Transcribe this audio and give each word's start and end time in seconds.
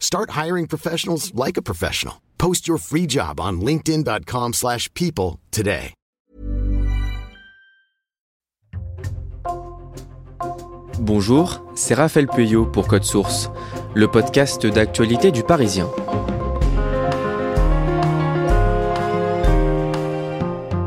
Start 0.00 0.30
hiring 0.30 0.66
professionals 0.66 1.32
like 1.34 1.56
a 1.56 1.62
professional. 1.62 2.14
Post 2.38 2.66
your 2.66 2.78
free 2.78 3.06
job 3.06 3.38
on 3.38 3.60
linkedin.com/people 3.60 4.52
slash 4.54 4.88
people 4.94 5.38
today. 5.50 5.94
Bonjour, 11.00 11.62
c'est 11.76 11.94
Raphaël 11.94 12.26
Pueyo 12.26 12.66
pour 12.66 12.88
Code 12.88 13.04
Source, 13.04 13.50
le 13.94 14.08
podcast 14.08 14.66
d'actualité 14.66 15.30
du 15.30 15.44
Parisien. 15.44 15.88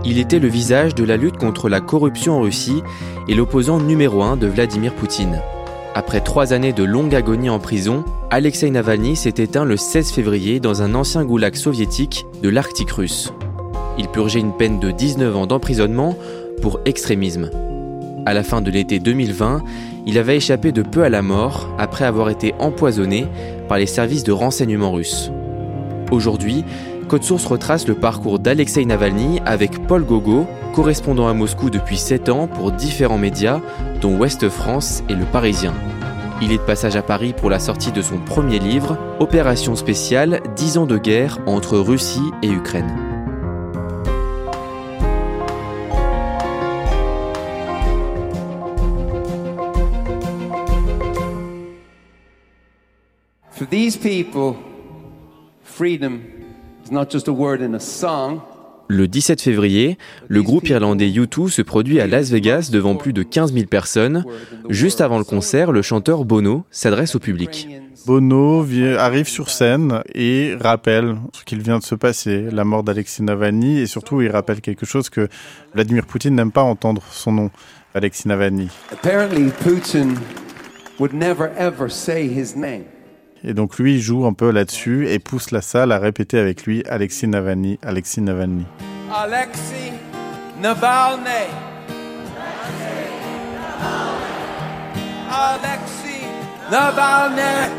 Il 0.03 0.17
était 0.17 0.39
le 0.39 0.49
visage 0.49 0.93
de 0.95 1.05
la 1.05 1.15
lutte 1.15 1.37
contre 1.37 1.69
la 1.69 1.79
corruption 1.79 2.37
en 2.37 2.41
Russie 2.41 2.83
et 3.29 3.33
l'opposant 3.33 3.79
numéro 3.79 4.21
un 4.21 4.35
de 4.35 4.47
Vladimir 4.47 4.93
Poutine. 4.93 5.41
Après 5.93 6.21
trois 6.21 6.53
années 6.53 6.71
de 6.71 6.85
longue 6.85 7.13
agonie 7.13 7.49
en 7.49 7.59
prison, 7.59 8.05
Alexei 8.29 8.69
Navalny 8.69 9.17
s'est 9.17 9.33
éteint 9.37 9.65
le 9.65 9.75
16 9.75 10.11
février 10.11 10.61
dans 10.61 10.81
un 10.81 10.95
ancien 10.95 11.25
goulag 11.25 11.55
soviétique 11.55 12.25
de 12.41 12.47
l'Arctique 12.47 12.91
russe. 12.91 13.33
Il 13.97 14.07
purgeait 14.07 14.39
une 14.39 14.55
peine 14.55 14.79
de 14.79 14.91
19 14.91 15.35
ans 15.35 15.47
d'emprisonnement 15.47 16.15
pour 16.61 16.79
extrémisme. 16.85 17.51
À 18.25 18.33
la 18.33 18.43
fin 18.43 18.61
de 18.61 18.71
l'été 18.71 18.99
2020, 18.99 19.63
il 20.05 20.17
avait 20.17 20.37
échappé 20.37 20.71
de 20.71 20.81
peu 20.81 21.03
à 21.03 21.09
la 21.09 21.21
mort 21.21 21.67
après 21.77 22.05
avoir 22.05 22.29
été 22.29 22.53
empoisonné 22.57 23.27
par 23.67 23.77
les 23.77 23.85
services 23.85 24.23
de 24.23 24.31
renseignement 24.31 24.93
russes. 24.93 25.29
Aujourd'hui, 26.09 26.63
Code 27.11 27.23
Source 27.23 27.45
retrace 27.45 27.89
le 27.89 27.95
parcours 27.95 28.39
d'Alexei 28.39 28.85
Navalny 28.85 29.41
avec 29.45 29.85
Paul 29.85 30.05
Gogo, 30.05 30.47
correspondant 30.73 31.27
à 31.27 31.33
Moscou 31.33 31.69
depuis 31.69 31.97
7 31.97 32.29
ans 32.29 32.47
pour 32.47 32.71
différents 32.71 33.17
médias, 33.17 33.59
dont 33.99 34.17
Ouest 34.17 34.47
France 34.47 35.03
et 35.09 35.15
Le 35.15 35.25
Parisien. 35.25 35.73
Il 36.41 36.53
est 36.53 36.57
de 36.57 36.63
passage 36.63 36.95
à 36.95 37.01
Paris 37.01 37.33
pour 37.35 37.49
la 37.49 37.59
sortie 37.59 37.91
de 37.91 38.01
son 38.01 38.17
premier 38.17 38.59
livre, 38.59 38.97
Opération 39.19 39.75
spéciale 39.75 40.39
10 40.55 40.77
ans 40.77 40.85
de 40.85 40.97
guerre 40.97 41.39
entre 41.47 41.77
Russie 41.79 42.21
et 42.43 42.49
Ukraine. 42.49 42.95
Le 58.87 59.07
17 59.07 59.41
février, 59.41 59.97
le 60.27 60.43
groupe 60.43 60.67
irlandais 60.67 61.07
U2 61.09 61.47
se 61.47 61.61
produit 61.61 62.01
à 62.01 62.07
Las 62.07 62.29
Vegas 62.29 62.69
devant 62.69 62.95
plus 62.95 63.13
de 63.13 63.23
15 63.23 63.53
000 63.53 63.65
personnes. 63.67 64.25
Juste 64.67 64.99
avant 64.99 65.17
le 65.17 65.23
concert, 65.23 65.71
le 65.71 65.81
chanteur 65.81 66.25
Bono 66.25 66.65
s'adresse 66.69 67.15
au 67.15 67.19
public. 67.19 67.69
Bono 68.05 68.65
arrive 68.97 69.29
sur 69.29 69.49
scène 69.49 70.01
et 70.13 70.55
rappelle 70.59 71.15
ce 71.31 71.45
qu'il 71.45 71.61
vient 71.61 71.79
de 71.79 71.83
se 71.83 71.95
passer, 71.95 72.47
la 72.51 72.65
mort 72.65 72.83
d'Alexei 72.83 73.23
Navalny, 73.23 73.79
et 73.79 73.87
surtout 73.87 74.21
il 74.21 74.29
rappelle 74.29 74.59
quelque 74.59 74.85
chose 74.85 75.09
que 75.09 75.29
Vladimir 75.73 76.05
Poutine 76.05 76.35
n'aime 76.35 76.51
pas 76.51 76.63
entendre 76.63 77.03
son 77.11 77.31
nom, 77.31 77.51
Alexei 77.95 78.27
Navalny. 78.27 78.67
Apparently, 78.91 79.51
Putin 79.63 80.15
would 80.99 81.13
never 81.13 81.51
ever 81.57 81.89
say 81.89 82.27
his 82.27 82.57
name. 82.57 82.83
Et 83.43 83.53
donc 83.53 83.79
lui 83.79 83.95
il 83.95 84.01
joue 84.01 84.25
un 84.25 84.33
peu 84.33 84.51
là-dessus 84.51 85.09
et 85.09 85.17
pousse 85.17 85.51
la 85.51 85.61
salle 85.61 85.91
à 85.91 85.97
répéter 85.97 86.37
avec 86.37 86.65
lui 86.65 86.83
Alexei 86.87 87.27
Navalny, 87.27 87.79
Alexei 87.81 88.21
Navalny. 88.21 88.65
Alexei 89.11 89.93
Navalny. 90.61 91.29
Alexei 95.31 96.27
Navalny. 96.69 97.71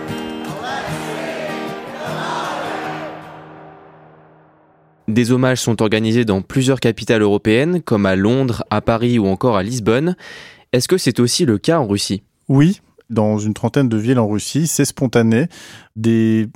Des 5.08 5.30
hommages 5.30 5.60
sont 5.60 5.82
organisés 5.82 6.24
dans 6.24 6.42
plusieurs 6.42 6.80
capitales 6.80 7.22
européennes, 7.22 7.82
comme 7.82 8.06
à 8.06 8.16
Londres, 8.16 8.64
à 8.70 8.80
Paris 8.80 9.18
ou 9.18 9.26
encore 9.26 9.56
à 9.56 9.62
Lisbonne. 9.62 10.16
Est-ce 10.72 10.88
que 10.88 10.96
c'est 10.96 11.20
aussi 11.20 11.44
le 11.44 11.58
cas 11.58 11.78
en 11.78 11.86
Russie? 11.86 12.22
Oui, 12.48 12.80
dans 13.12 13.38
une 13.38 13.54
trentaine 13.54 13.88
de 13.88 13.96
villes 13.96 14.18
en 14.18 14.28
Russie, 14.28 14.66
c'est 14.66 14.84
spontané. 14.84 15.48
Des 15.96 16.48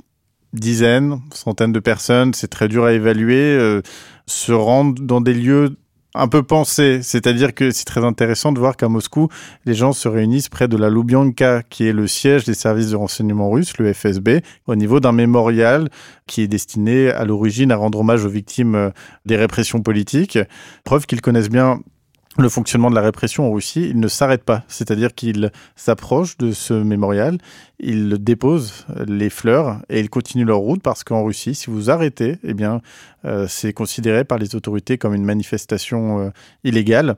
dizaines, 0.53 1.21
centaines 1.33 1.71
de 1.71 1.79
personnes, 1.79 2.33
c'est 2.33 2.47
très 2.47 2.67
dur 2.67 2.85
à 2.85 2.93
évaluer, 2.93 3.35
euh, 3.35 3.81
se 4.25 4.51
rendent 4.51 4.99
dans 4.99 5.21
des 5.21 5.33
lieux 5.33 5.77
un 6.15 6.27
peu 6.27 6.41
pensés. 6.43 7.01
C'est-à-dire 7.03 7.53
que 7.53 7.71
c'est 7.71 7.85
très 7.85 8.03
intéressant 8.03 8.51
de 8.51 8.59
voir 8.59 8.75
qu'à 8.75 8.89
Moscou, 8.89 9.29
les 9.65 9.75
gens 9.75 9.93
se 9.93 10.07
réunissent 10.07 10.49
près 10.49 10.67
de 10.67 10.75
la 10.75 10.89
Lubyanka, 10.89 11.63
qui 11.69 11.87
est 11.87 11.93
le 11.93 12.07
siège 12.07 12.43
des 12.43 12.55
services 12.55 12.89
de 12.89 12.95
renseignement 12.95 13.51
russes, 13.51 13.77
le 13.77 13.93
FSB, 13.93 14.41
au 14.65 14.75
niveau 14.75 14.99
d'un 14.99 15.11
mémorial 15.11 15.89
qui 16.25 16.41
est 16.41 16.47
destiné 16.47 17.09
à 17.11 17.23
l'origine 17.23 17.71
à 17.71 17.75
rendre 17.75 17.99
hommage 17.99 18.25
aux 18.25 18.29
victimes 18.29 18.75
euh, 18.75 18.89
des 19.25 19.35
répressions 19.35 19.81
politiques. 19.81 20.39
Preuve 20.83 21.05
qu'ils 21.05 21.21
connaissent 21.21 21.49
bien 21.49 21.79
le 22.37 22.49
fonctionnement 22.49 22.89
de 22.89 22.95
la 22.95 23.01
répression 23.01 23.47
en 23.47 23.51
Russie, 23.51 23.87
il 23.89 23.99
ne 23.99 24.07
s'arrête 24.07 24.43
pas. 24.43 24.63
C'est-à-dire 24.67 25.13
qu'il 25.13 25.51
s'approche 25.75 26.37
de 26.37 26.51
ce 26.51 26.73
mémorial, 26.73 27.37
il 27.79 28.17
dépose 28.23 28.85
les 29.07 29.29
fleurs 29.29 29.79
et 29.89 29.99
ils 29.99 30.09
continuent 30.09 30.45
leur 30.45 30.59
route 30.59 30.81
parce 30.81 31.03
qu'en 31.03 31.23
Russie, 31.23 31.55
si 31.55 31.69
vous 31.69 31.89
arrêtez, 31.89 32.37
eh 32.43 32.53
bien, 32.53 32.81
euh, 33.25 33.45
c'est 33.47 33.73
considéré 33.73 34.23
par 34.23 34.37
les 34.37 34.55
autorités 34.55 34.97
comme 34.97 35.13
une 35.13 35.25
manifestation 35.25 36.19
euh, 36.19 36.29
illégale. 36.63 37.17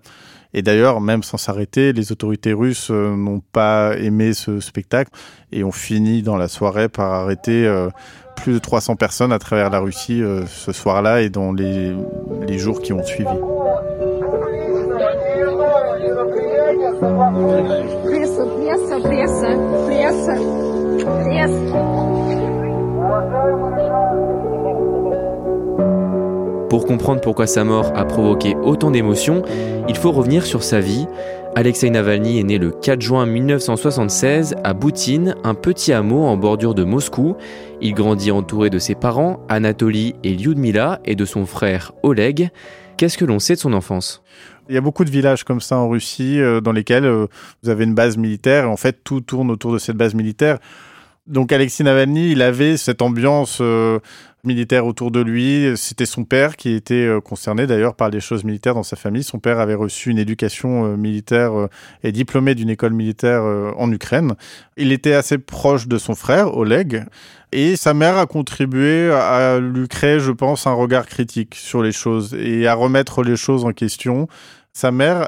Et 0.54 0.62
d'ailleurs, 0.62 1.00
même 1.00 1.22
sans 1.22 1.38
s'arrêter, 1.38 1.94
les 1.94 2.12
autorités 2.12 2.54
russes 2.54 2.90
euh, 2.90 3.16
n'ont 3.16 3.42
pas 3.52 3.96
aimé 3.98 4.34
ce 4.34 4.60
spectacle 4.60 5.12
et 5.52 5.64
ont 5.64 5.72
fini 5.72 6.24
dans 6.24 6.38
la 6.38 6.48
soirée 6.48 6.90
par 6.90 7.12
arrêter 7.14 7.68
euh, 7.68 7.90
plus 8.36 8.54
de 8.54 8.60
300 8.60 8.96
personnes 8.96 9.32
à 9.32 9.38
travers 9.38 9.70
la 9.70 9.80
Russie 9.80 10.24
euh, 10.24 10.46
ce 10.48 10.72
soir-là 10.72 11.22
et 11.22 11.30
dans 11.30 11.52
les, 11.52 11.94
les 12.48 12.58
jours 12.58 12.82
qui 12.82 12.94
ont 12.94 13.04
suivi. 13.04 13.30
Pour 17.00 17.08
comprendre 26.86 27.22
pourquoi 27.22 27.48
sa 27.48 27.64
mort 27.64 27.94
a 27.96 28.04
provoqué 28.04 28.56
autant 28.62 28.92
d'émotions, 28.92 29.44
il 29.88 29.96
faut 29.96 30.12
revenir 30.12 30.46
sur 30.46 30.62
sa 30.62 30.82
vie. 30.82 31.08
Alexei 31.56 31.90
Navalny 31.90 32.38
est 32.38 32.44
né 32.44 32.58
le 32.58 32.72
4 32.72 33.02
juin 33.02 33.26
1976 33.26 34.56
à 34.66 34.74
Boutine, 34.74 35.36
un 35.46 35.54
petit 35.54 35.94
hameau 35.94 36.26
en 36.26 36.36
bordure 36.36 36.76
de 36.76 36.84
Moscou. 36.84 37.38
Il 37.80 37.94
grandit 37.94 38.32
entouré 38.32 38.70
de 38.70 38.78
ses 38.78 38.96
parents, 38.96 39.40
Anatoly 39.48 40.16
et 40.26 40.34
Lyudmila, 40.34 41.00
et 41.06 41.16
de 41.16 41.24
son 41.24 41.46
frère 41.46 41.94
Oleg. 42.04 42.50
Qu'est-ce 42.98 43.18
que 43.18 43.24
l'on 43.24 43.40
sait 43.40 43.54
de 43.54 43.60
son 43.60 43.72
enfance? 43.72 44.22
Il 44.70 44.76
y 44.76 44.78
a 44.78 44.82
beaucoup 44.82 45.04
de 45.04 45.10
villages 45.10 45.44
comme 45.44 45.62
ça 45.62 45.78
en 45.78 45.90
Russie 45.90 46.40
euh, 46.40 46.62
dans 46.62 46.72
lesquels 46.72 47.06
euh, 47.06 47.26
vous 47.64 47.70
avez 47.70 47.86
une 47.86 47.96
base 47.96 48.18
militaire 48.18 48.66
et 48.66 48.68
en 48.68 48.78
fait 48.78 49.04
tout 49.04 49.20
tourne 49.20 49.50
autour 49.50 49.74
de 49.74 49.80
cette 49.80 49.98
base 49.98 50.14
militaire. 50.14 50.60
Donc 51.26 51.52
Alexis 51.52 51.84
Navalny, 51.84 52.32
il 52.32 52.44
avait 52.44 52.78
cette 52.78 53.02
ambiance 53.02 53.58
euh, 53.62 53.98
militaires 54.44 54.86
autour 54.86 55.10
de 55.10 55.22
lui. 55.22 55.74
C'était 55.76 56.06
son 56.06 56.24
père 56.24 56.56
qui 56.56 56.74
était 56.74 57.10
concerné 57.24 57.66
d'ailleurs 57.66 57.96
par 57.96 58.10
les 58.10 58.20
choses 58.20 58.44
militaires 58.44 58.76
dans 58.76 58.84
sa 58.84 58.96
famille. 58.96 59.24
Son 59.24 59.40
père 59.40 59.60
avait 59.60 59.76
reçu 59.76 60.12
une 60.12 60.18
éducation 60.18 60.98
militaire 60.98 61.52
et 62.04 62.12
diplômé 62.12 62.56
d'une 62.56 62.70
école 62.70 62.94
militaire 62.94 63.44
en 63.44 63.92
Ukraine. 63.92 64.34
Il 64.78 64.92
était 64.92 65.14
assez 65.14 65.38
proche 65.38 65.88
de 65.88 65.98
son 65.98 66.16
frère, 66.16 66.56
Oleg. 66.56 67.06
Et 67.52 67.76
sa 67.76 67.94
mère 67.94 68.18
a 68.18 68.28
contribué 68.28 69.12
à 69.12 69.60
lui 69.60 69.88
créer, 69.88 70.20
je 70.20 70.32
pense, 70.32 70.68
un 70.68 70.74
regard 70.74 71.06
critique 71.06 71.54
sur 71.56 71.84
les 71.84 71.92
choses 71.92 72.34
et 72.34 72.66
à 72.66 72.76
remettre 72.76 73.24
les 73.24 73.36
choses 73.36 73.66
en 73.66 73.74
question. 73.74 74.28
Sa 74.80 74.92
mère 74.92 75.28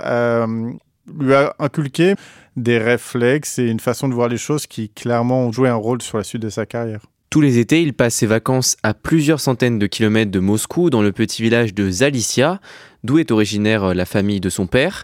lui 1.19 1.33
a 1.33 1.53
inculqué 1.59 2.15
des 2.55 2.77
réflexes 2.77 3.59
et 3.59 3.67
une 3.67 3.81
façon 3.81 4.07
de 4.07 4.13
voir 4.13 4.29
les 4.29 4.37
choses 4.37 4.65
qui 4.65 4.87
clairement 4.87 5.41
ont 5.47 5.51
joué 5.51 5.67
un 5.67 5.75
rôle 5.75 6.01
sur 6.01 6.17
la 6.17 6.23
suite 6.23 6.41
de 6.41 6.49
sa 6.49 6.65
carrière. 6.65 7.01
Tous 7.29 7.41
les 7.41 7.57
étés, 7.57 7.81
il 7.81 7.93
passe 7.93 8.15
ses 8.15 8.27
vacances 8.27 8.77
à 8.81 8.93
plusieurs 8.93 9.41
centaines 9.41 9.77
de 9.77 9.87
kilomètres 9.87 10.31
de 10.31 10.39
Moscou, 10.39 10.89
dans 10.89 11.01
le 11.01 11.11
petit 11.11 11.41
village 11.41 11.73
de 11.73 11.91
Zalicia, 11.91 12.61
d'où 13.03 13.19
est 13.19 13.31
originaire 13.31 13.83
euh, 13.83 13.93
la 13.93 14.05
famille 14.05 14.39
de 14.39 14.49
son 14.49 14.67
père. 14.67 15.03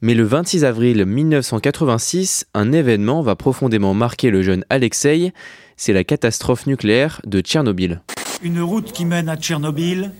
Mais 0.00 0.14
le 0.14 0.22
26 0.22 0.64
avril 0.64 1.04
1986, 1.04 2.46
un 2.54 2.70
événement 2.70 3.20
va 3.22 3.34
profondément 3.34 3.94
marquer 3.94 4.30
le 4.30 4.42
jeune 4.42 4.64
Alexei, 4.70 5.32
c'est 5.76 5.92
la 5.92 6.04
catastrophe 6.04 6.68
nucléaire 6.68 7.20
de 7.26 7.40
Tchernobyl. 7.40 8.00
Une 8.44 8.60
route 8.60 8.92
qui 8.92 9.04
mène 9.04 9.28
à 9.28 9.36
Tchernobyl, 9.36 10.12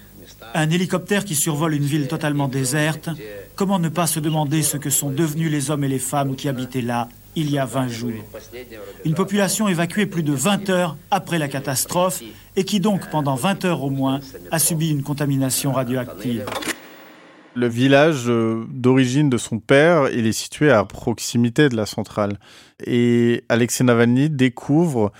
un 0.54 0.70
hélicoptère 0.70 1.24
qui 1.24 1.34
survole 1.34 1.74
une 1.74 1.84
ville 1.84 2.08
totalement 2.08 2.48
déserte, 2.48 3.10
comment 3.54 3.78
ne 3.78 3.88
pas 3.88 4.06
se 4.06 4.20
demander 4.20 4.62
ce 4.62 4.76
que 4.76 4.90
sont 4.90 5.10
devenus 5.10 5.50
les 5.50 5.70
hommes 5.70 5.84
et 5.84 5.88
les 5.88 5.98
femmes 5.98 6.36
qui 6.36 6.48
habitaient 6.48 6.82
là 6.82 7.08
il 7.36 7.50
y 7.50 7.58
a 7.58 7.64
20 7.64 7.88
jours? 7.88 8.12
Une 9.04 9.14
population 9.14 9.68
évacuée 9.68 10.06
plus 10.06 10.22
de 10.22 10.32
20 10.32 10.70
heures 10.70 10.96
après 11.10 11.38
la 11.38 11.48
catastrophe 11.48 12.22
et 12.56 12.64
qui 12.64 12.80
donc, 12.80 13.08
pendant 13.10 13.34
20 13.34 13.64
heures 13.64 13.82
au 13.82 13.90
moins, 13.90 14.20
a 14.50 14.58
subi 14.58 14.90
une 14.90 15.02
contamination 15.02 15.72
radioactive. 15.72 16.44
Le 17.54 17.66
village 17.66 18.28
euh, 18.28 18.64
d'origine 18.68 19.30
de 19.30 19.36
son 19.36 19.58
père, 19.58 20.08
il 20.12 20.26
est 20.26 20.32
situé 20.32 20.70
à 20.70 20.84
proximité 20.84 21.68
de 21.68 21.76
la 21.76 21.86
centrale. 21.86 22.38
Et 22.86 23.42
Alexei 23.48 23.82
Navalny 23.82 24.30
découvre 24.30 25.12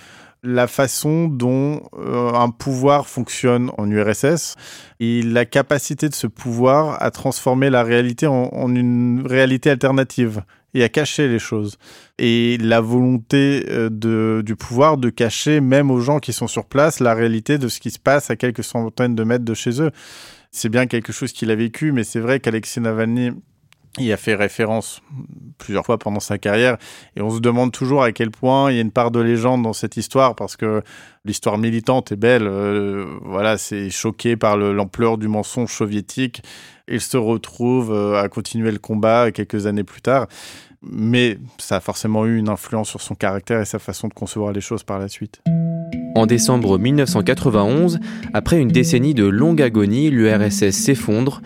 la 0.43 0.67
façon 0.67 1.27
dont 1.27 1.81
euh, 1.97 2.31
un 2.33 2.49
pouvoir 2.49 3.07
fonctionne 3.07 3.71
en 3.77 3.89
URSS 3.89 4.55
et 4.99 5.21
la 5.21 5.45
capacité 5.45 6.09
de 6.09 6.13
ce 6.13 6.27
pouvoir 6.27 7.01
à 7.01 7.11
transformer 7.11 7.69
la 7.69 7.83
réalité 7.83 8.27
en 8.27 8.75
une 8.75 9.25
réalité 9.25 9.69
alternative 9.69 10.41
et 10.73 10.83
à 10.83 10.89
cacher 10.89 11.27
les 11.27 11.39
choses. 11.39 11.77
Et 12.17 12.57
la 12.57 12.81
volonté 12.81 13.65
euh, 13.69 13.89
de, 13.89 14.41
du 14.45 14.55
pouvoir 14.55 14.97
de 14.97 15.09
cacher, 15.09 15.61
même 15.61 15.91
aux 15.91 15.99
gens 15.99 16.19
qui 16.19 16.33
sont 16.33 16.47
sur 16.47 16.65
place, 16.65 16.99
la 16.99 17.13
réalité 17.13 17.57
de 17.57 17.67
ce 17.67 17.79
qui 17.79 17.91
se 17.91 17.99
passe 17.99 18.29
à 18.29 18.35
quelques 18.35 18.63
centaines 18.63 19.15
de 19.15 19.23
mètres 19.23 19.45
de 19.45 19.53
chez 19.53 19.81
eux. 19.81 19.91
C'est 20.51 20.69
bien 20.69 20.87
quelque 20.87 21.13
chose 21.13 21.31
qu'il 21.31 21.51
a 21.51 21.55
vécu, 21.55 21.91
mais 21.91 22.03
c'est 22.03 22.19
vrai 22.19 22.39
qu'Alexei 22.39 22.81
Navalny 22.81 23.31
y 23.97 24.13
a 24.13 24.17
fait 24.17 24.35
référence 24.35 25.01
plusieurs 25.57 25.85
fois 25.85 25.97
pendant 25.97 26.19
sa 26.19 26.37
carrière 26.37 26.77
et 27.15 27.21
on 27.21 27.29
se 27.31 27.39
demande 27.39 27.71
toujours 27.71 28.03
à 28.03 28.11
quel 28.11 28.31
point 28.31 28.71
il 28.71 28.75
y 28.75 28.77
a 28.77 28.81
une 28.81 28.91
part 28.91 29.11
de 29.11 29.19
légende 29.19 29.63
dans 29.63 29.73
cette 29.73 29.97
histoire 29.97 30.35
parce 30.35 30.55
que 30.55 30.83
l'histoire 31.25 31.57
militante 31.57 32.11
est 32.11 32.15
belle. 32.15 32.47
Euh, 32.47 33.05
voilà, 33.23 33.57
c'est 33.57 33.89
choqué 33.89 34.37
par 34.37 34.57
l'ampleur 34.57 35.17
du 35.17 35.27
mensonge 35.27 35.73
soviétique 35.73 36.41
il 36.89 37.01
se 37.01 37.17
retrouve 37.17 37.93
euh, 37.93 38.21
à 38.21 38.29
continuer 38.29 38.71
le 38.71 38.79
combat 38.79 39.31
quelques 39.31 39.67
années 39.67 39.83
plus 39.83 40.01
tard. 40.01 40.27
Mais 40.81 41.37
ça 41.57 41.77
a 41.77 41.79
forcément 41.79 42.25
eu 42.25 42.37
une 42.37 42.49
influence 42.49 42.89
sur 42.89 43.01
son 43.01 43.15
caractère 43.15 43.59
et 43.61 43.65
sa 43.65 43.79
façon 43.79 44.07
de 44.07 44.13
concevoir 44.13 44.53
les 44.53 44.61
choses 44.61 44.83
par 44.83 44.97
la 44.97 45.07
suite. 45.07 45.41
En 46.19 46.25
décembre 46.25 46.77
1991, 46.77 47.97
après 48.33 48.59
une 48.59 48.67
décennie 48.67 49.13
de 49.13 49.23
longue 49.23 49.61
agonie, 49.61 50.09
l'URSS 50.09 50.71
s'effondre 50.71 51.41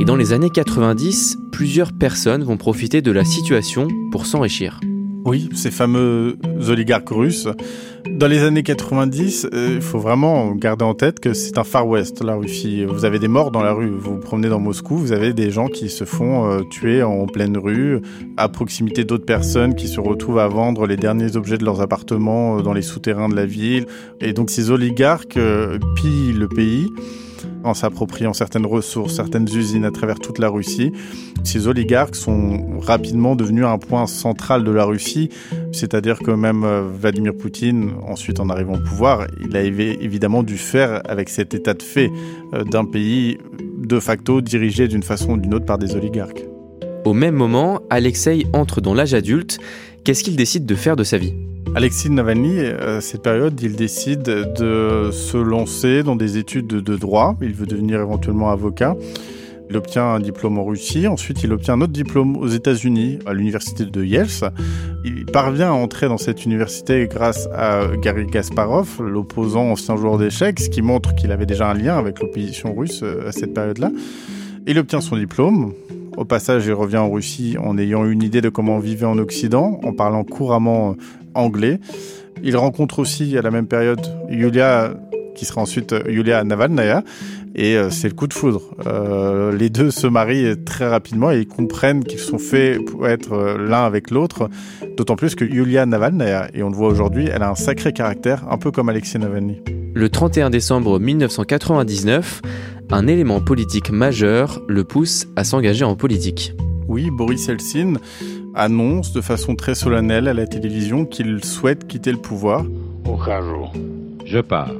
et 0.00 0.06
dans 0.06 0.16
les 0.16 0.32
années 0.32 0.48
90, 0.48 1.36
plusieurs 1.52 1.92
personnes 1.92 2.42
vont 2.42 2.56
profiter 2.56 3.02
de 3.02 3.10
la 3.10 3.26
situation 3.26 3.86
pour 4.10 4.24
s'enrichir. 4.24 4.80
Oui, 5.24 5.48
ces 5.54 5.70
fameux 5.70 6.36
oligarques 6.68 7.08
russes. 7.08 7.48
Dans 8.10 8.26
les 8.26 8.42
années 8.42 8.62
90, 8.62 9.48
euh, 9.54 9.72
il 9.76 9.80
faut 9.80 9.98
vraiment 9.98 10.52
garder 10.52 10.84
en 10.84 10.92
tête 10.92 11.18
que 11.18 11.32
c'est 11.32 11.56
un 11.56 11.64
Far 11.64 11.88
West, 11.88 12.22
la 12.22 12.34
Russie. 12.34 12.84
Vous 12.84 13.06
avez 13.06 13.18
des 13.18 13.28
morts 13.28 13.50
dans 13.50 13.62
la 13.62 13.72
rue. 13.72 13.88
Vous 13.88 14.16
vous 14.16 14.18
promenez 14.18 14.50
dans 14.50 14.60
Moscou, 14.60 14.98
vous 14.98 15.12
avez 15.12 15.32
des 15.32 15.50
gens 15.50 15.68
qui 15.68 15.88
se 15.88 16.04
font 16.04 16.50
euh, 16.50 16.60
tuer 16.70 17.02
en 17.02 17.24
pleine 17.26 17.56
rue, 17.56 18.02
à 18.36 18.50
proximité 18.50 19.04
d'autres 19.04 19.24
personnes 19.24 19.74
qui 19.74 19.88
se 19.88 19.98
retrouvent 19.98 20.38
à 20.38 20.48
vendre 20.48 20.86
les 20.86 20.96
derniers 20.96 21.36
objets 21.36 21.56
de 21.56 21.64
leurs 21.64 21.80
appartements 21.80 22.58
euh, 22.58 22.62
dans 22.62 22.74
les 22.74 22.82
souterrains 22.82 23.30
de 23.30 23.36
la 23.36 23.46
ville. 23.46 23.86
Et 24.20 24.34
donc 24.34 24.50
ces 24.50 24.70
oligarques 24.70 25.38
pillent 25.96 26.32
le 26.32 26.48
pays 26.48 26.90
en 27.64 27.74
s'appropriant 27.74 28.32
certaines 28.32 28.66
ressources, 28.66 29.14
certaines 29.14 29.48
usines 29.48 29.84
à 29.84 29.90
travers 29.90 30.20
toute 30.20 30.38
la 30.38 30.48
Russie. 30.48 30.92
Ces 31.42 31.66
oligarques 31.66 32.14
sont 32.14 32.78
rapidement 32.80 33.34
devenus 33.34 33.64
un 33.64 33.78
point 33.78 34.06
central 34.06 34.64
de 34.64 34.70
la 34.70 34.84
Russie, 34.84 35.30
c'est-à-dire 35.72 36.18
que 36.18 36.30
même 36.30 36.64
euh, 36.64 36.82
Vladimir 36.82 37.34
Poutine, 37.34 37.92
ensuite 38.06 38.38
en 38.38 38.48
arrivant 38.48 38.74
au 38.74 38.80
pouvoir, 38.80 39.26
il 39.40 39.56
a 39.56 39.62
évidemment 39.62 40.42
dû 40.42 40.58
faire 40.58 41.02
avec 41.06 41.28
cet 41.28 41.54
état 41.54 41.74
de 41.74 41.82
fait 41.82 42.10
euh, 42.52 42.64
d'un 42.64 42.84
pays 42.84 43.38
de 43.78 43.98
facto 43.98 44.40
dirigé 44.40 44.88
d'une 44.88 45.02
façon 45.02 45.32
ou 45.32 45.36
d'une 45.36 45.54
autre 45.54 45.66
par 45.66 45.78
des 45.78 45.96
oligarques. 45.96 46.44
Au 47.04 47.12
même 47.12 47.34
moment, 47.34 47.80
Alexei 47.90 48.46
entre 48.52 48.80
dans 48.80 48.94
l'âge 48.94 49.14
adulte. 49.14 49.58
Qu'est-ce 50.04 50.24
qu'il 50.24 50.36
décide 50.36 50.66
de 50.66 50.74
faire 50.74 50.96
de 50.96 51.04
sa 51.04 51.18
vie? 51.18 51.34
Alexis 51.76 52.08
Navalny, 52.08 52.60
à 52.60 53.00
cette 53.00 53.22
période, 53.22 53.60
il 53.60 53.74
décide 53.74 54.22
de 54.22 55.10
se 55.10 55.36
lancer 55.36 56.04
dans 56.04 56.14
des 56.14 56.38
études 56.38 56.68
de 56.68 56.96
droit. 56.96 57.36
Il 57.42 57.52
veut 57.52 57.66
devenir 57.66 58.00
éventuellement 58.00 58.50
avocat. 58.50 58.94
Il 59.70 59.76
obtient 59.76 60.04
un 60.04 60.20
diplôme 60.20 60.58
en 60.58 60.64
Russie, 60.64 61.08
ensuite 61.08 61.42
il 61.42 61.52
obtient 61.52 61.74
un 61.74 61.80
autre 61.80 61.92
diplôme 61.92 62.36
aux 62.36 62.46
États-Unis, 62.46 63.18
à 63.26 63.32
l'université 63.32 63.86
de 63.86 64.04
Yale. 64.04 64.28
Il 65.04 65.26
parvient 65.26 65.70
à 65.70 65.72
entrer 65.72 66.06
dans 66.06 66.18
cette 66.18 66.44
université 66.44 67.08
grâce 67.10 67.48
à 67.52 67.88
Gary 68.00 68.28
Kasparov, 68.28 69.02
l'opposant 69.02 69.72
ancien 69.72 69.96
joueur 69.96 70.16
d'échecs, 70.16 70.60
ce 70.60 70.68
qui 70.68 70.80
montre 70.80 71.16
qu'il 71.16 71.32
avait 71.32 71.46
déjà 71.46 71.70
un 71.70 71.74
lien 71.74 71.98
avec 71.98 72.20
l'opposition 72.20 72.72
russe 72.72 73.00
euh, 73.02 73.28
à 73.28 73.32
cette 73.32 73.52
période-là. 73.52 73.90
Il 74.68 74.78
obtient 74.78 75.00
son 75.00 75.16
diplôme. 75.16 75.72
Au 76.16 76.24
passage, 76.24 76.66
il 76.66 76.72
revient 76.72 76.98
en 76.98 77.10
Russie 77.10 77.56
en 77.60 77.76
ayant 77.76 78.04
une 78.04 78.22
idée 78.22 78.40
de 78.40 78.48
comment 78.48 78.76
on 78.76 78.80
vivait 78.80 79.06
en 79.06 79.18
Occident, 79.18 79.80
en 79.82 79.92
parlant 79.92 80.22
couramment 80.22 80.90
euh, 80.90 80.94
anglais. 81.34 81.80
Il 82.42 82.56
rencontre 82.56 82.98
aussi 82.98 83.36
à 83.38 83.42
la 83.42 83.50
même 83.50 83.66
période 83.66 84.00
Yulia, 84.28 84.94
qui 85.34 85.44
sera 85.44 85.60
ensuite 85.60 85.94
Yulia 86.06 86.44
Navalnaya, 86.44 87.02
et 87.54 87.76
euh, 87.76 87.90
c'est 87.90 88.08
le 88.08 88.14
coup 88.14 88.26
de 88.26 88.34
foudre. 88.34 88.62
Euh, 88.86 89.56
les 89.56 89.70
deux 89.70 89.90
se 89.90 90.06
marient 90.06 90.56
très 90.64 90.88
rapidement 90.88 91.30
et 91.30 91.40
ils 91.40 91.46
comprennent 91.46 92.04
qu'ils 92.04 92.18
sont 92.18 92.38
faits 92.38 92.84
pour 92.84 93.06
être 93.06 93.32
euh, 93.32 93.68
l'un 93.68 93.84
avec 93.84 94.10
l'autre, 94.10 94.50
d'autant 94.96 95.16
plus 95.16 95.34
que 95.34 95.44
Yulia 95.44 95.86
Navalnaya, 95.86 96.48
et 96.52 96.62
on 96.62 96.70
le 96.70 96.76
voit 96.76 96.88
aujourd'hui, 96.88 97.28
elle 97.32 97.42
a 97.42 97.50
un 97.50 97.54
sacré 97.54 97.92
caractère, 97.92 98.44
un 98.50 98.58
peu 98.58 98.70
comme 98.70 98.88
Alexei 98.88 99.18
Navalny. 99.18 99.60
Le 99.94 100.08
31 100.08 100.50
décembre 100.50 100.98
1999, 100.98 102.42
un 102.90 103.06
élément 103.06 103.40
politique 103.40 103.90
majeur 103.90 104.60
le 104.66 104.82
pousse 104.82 105.28
à 105.36 105.44
s'engager 105.44 105.84
en 105.84 105.94
politique. 105.94 106.54
Oui, 106.88 107.10
Boris 107.10 107.48
Eltsine 107.48 107.98
annonce 108.54 109.12
de 109.12 109.20
façon 109.20 109.56
très 109.56 109.74
solennelle 109.74 110.28
à 110.28 110.34
la 110.34 110.46
télévision 110.46 111.04
qu'il 111.04 111.44
souhaite 111.44 111.86
quitter 111.86 112.12
le 112.12 112.18
pouvoir. 112.18 112.64
Je 114.24 114.40
pars. 114.40 114.72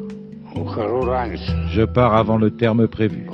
Je 1.73 1.85
pars 1.85 2.15
avant 2.15 2.39
le 2.39 2.51
terme 2.51 2.87
prévu. 2.87 3.27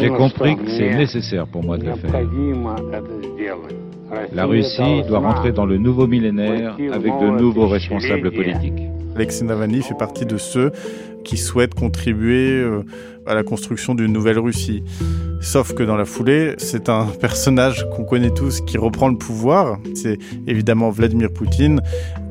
J'ai 0.00 0.10
compris 0.10 0.56
que 0.56 0.70
c'est 0.70 0.94
nécessaire 0.94 1.46
pour 1.46 1.64
moi 1.64 1.78
de 1.78 1.86
le 1.86 1.94
faire. 1.94 2.20
La 4.32 4.46
Russie 4.46 5.02
doit 5.08 5.18
rentrer 5.18 5.52
dans 5.52 5.66
le 5.66 5.78
nouveau 5.78 6.06
millénaire 6.06 6.76
avec 6.92 7.12
de 7.12 7.38
nouveaux 7.38 7.68
responsables 7.68 8.30
politiques. 8.30 8.82
Alexei 9.18 9.44
Navalny 9.44 9.82
fait 9.82 9.98
partie 9.98 10.26
de 10.26 10.36
ceux 10.38 10.70
qui 11.24 11.36
souhaitent 11.36 11.74
contribuer 11.74 12.52
euh, 12.52 12.84
à 13.26 13.34
la 13.34 13.42
construction 13.42 13.96
d'une 13.96 14.12
nouvelle 14.12 14.38
Russie. 14.38 14.84
Sauf 15.40 15.74
que 15.74 15.82
dans 15.82 15.96
la 15.96 16.04
foulée, 16.04 16.54
c'est 16.58 16.88
un 16.88 17.06
personnage 17.20 17.84
qu'on 17.90 18.04
connaît 18.04 18.30
tous 18.30 18.60
qui 18.60 18.78
reprend 18.78 19.08
le 19.08 19.18
pouvoir. 19.18 19.80
C'est 19.94 20.18
évidemment 20.46 20.90
Vladimir 20.90 21.32
Poutine. 21.32 21.80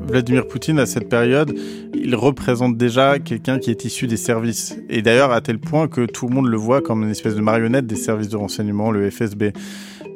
Vladimir 0.00 0.48
Poutine, 0.48 0.78
à 0.78 0.86
cette 0.86 1.10
période, 1.10 1.54
il 1.92 2.16
représente 2.16 2.78
déjà 2.78 3.18
quelqu'un 3.18 3.58
qui 3.58 3.70
est 3.70 3.84
issu 3.84 4.06
des 4.06 4.16
services. 4.16 4.74
Et 4.88 5.02
d'ailleurs, 5.02 5.32
à 5.32 5.42
tel 5.42 5.58
point 5.58 5.88
que 5.88 6.06
tout 6.06 6.26
le 6.26 6.34
monde 6.34 6.46
le 6.46 6.56
voit 6.56 6.80
comme 6.80 7.02
une 7.02 7.10
espèce 7.10 7.34
de 7.34 7.42
marionnette 7.42 7.86
des 7.86 7.96
services 7.96 8.30
de 8.30 8.38
renseignement, 8.38 8.90
le 8.90 9.10
FSB. 9.10 9.52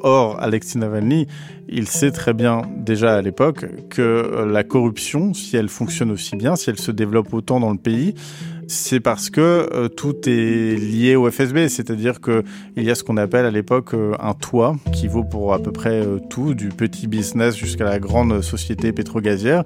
Or, 0.03 0.37
Alexei 0.41 0.79
Navalny, 0.79 1.27
il 1.69 1.87
sait 1.87 2.11
très 2.11 2.33
bien 2.33 2.63
déjà 2.77 3.15
à 3.15 3.21
l'époque 3.21 3.65
que 3.89 4.45
la 4.45 4.63
corruption, 4.63 5.33
si 5.33 5.55
elle 5.55 5.69
fonctionne 5.69 6.11
aussi 6.11 6.35
bien, 6.35 6.57
si 6.57 6.69
elle 6.69 6.79
se 6.79 6.91
développe 6.91 7.33
autant 7.33 7.61
dans 7.61 7.71
le 7.71 7.77
pays, 7.77 8.13
c'est 8.67 8.99
parce 8.99 9.29
que 9.29 9.69
euh, 9.73 9.87
tout 9.87 10.15
est 10.27 10.75
lié 10.75 11.15
au 11.15 11.29
FSB, 11.29 11.67
c'est-à-dire 11.67 12.21
que 12.21 12.43
il 12.75 12.83
y 12.83 12.91
a 12.91 12.95
ce 12.95 13.03
qu'on 13.03 13.17
appelle 13.17 13.45
à 13.45 13.51
l'époque 13.51 13.93
euh, 13.93 14.13
un 14.19 14.33
toit 14.33 14.75
qui 14.91 15.07
vaut 15.07 15.23
pour 15.23 15.53
à 15.53 15.59
peu 15.59 15.71
près 15.71 16.05
euh, 16.05 16.19
tout, 16.29 16.53
du 16.53 16.69
petit 16.69 17.07
business 17.07 17.55
jusqu'à 17.55 17.85
la 17.85 17.99
grande 17.99 18.41
société 18.41 18.91
pétrogazière, 18.91 19.63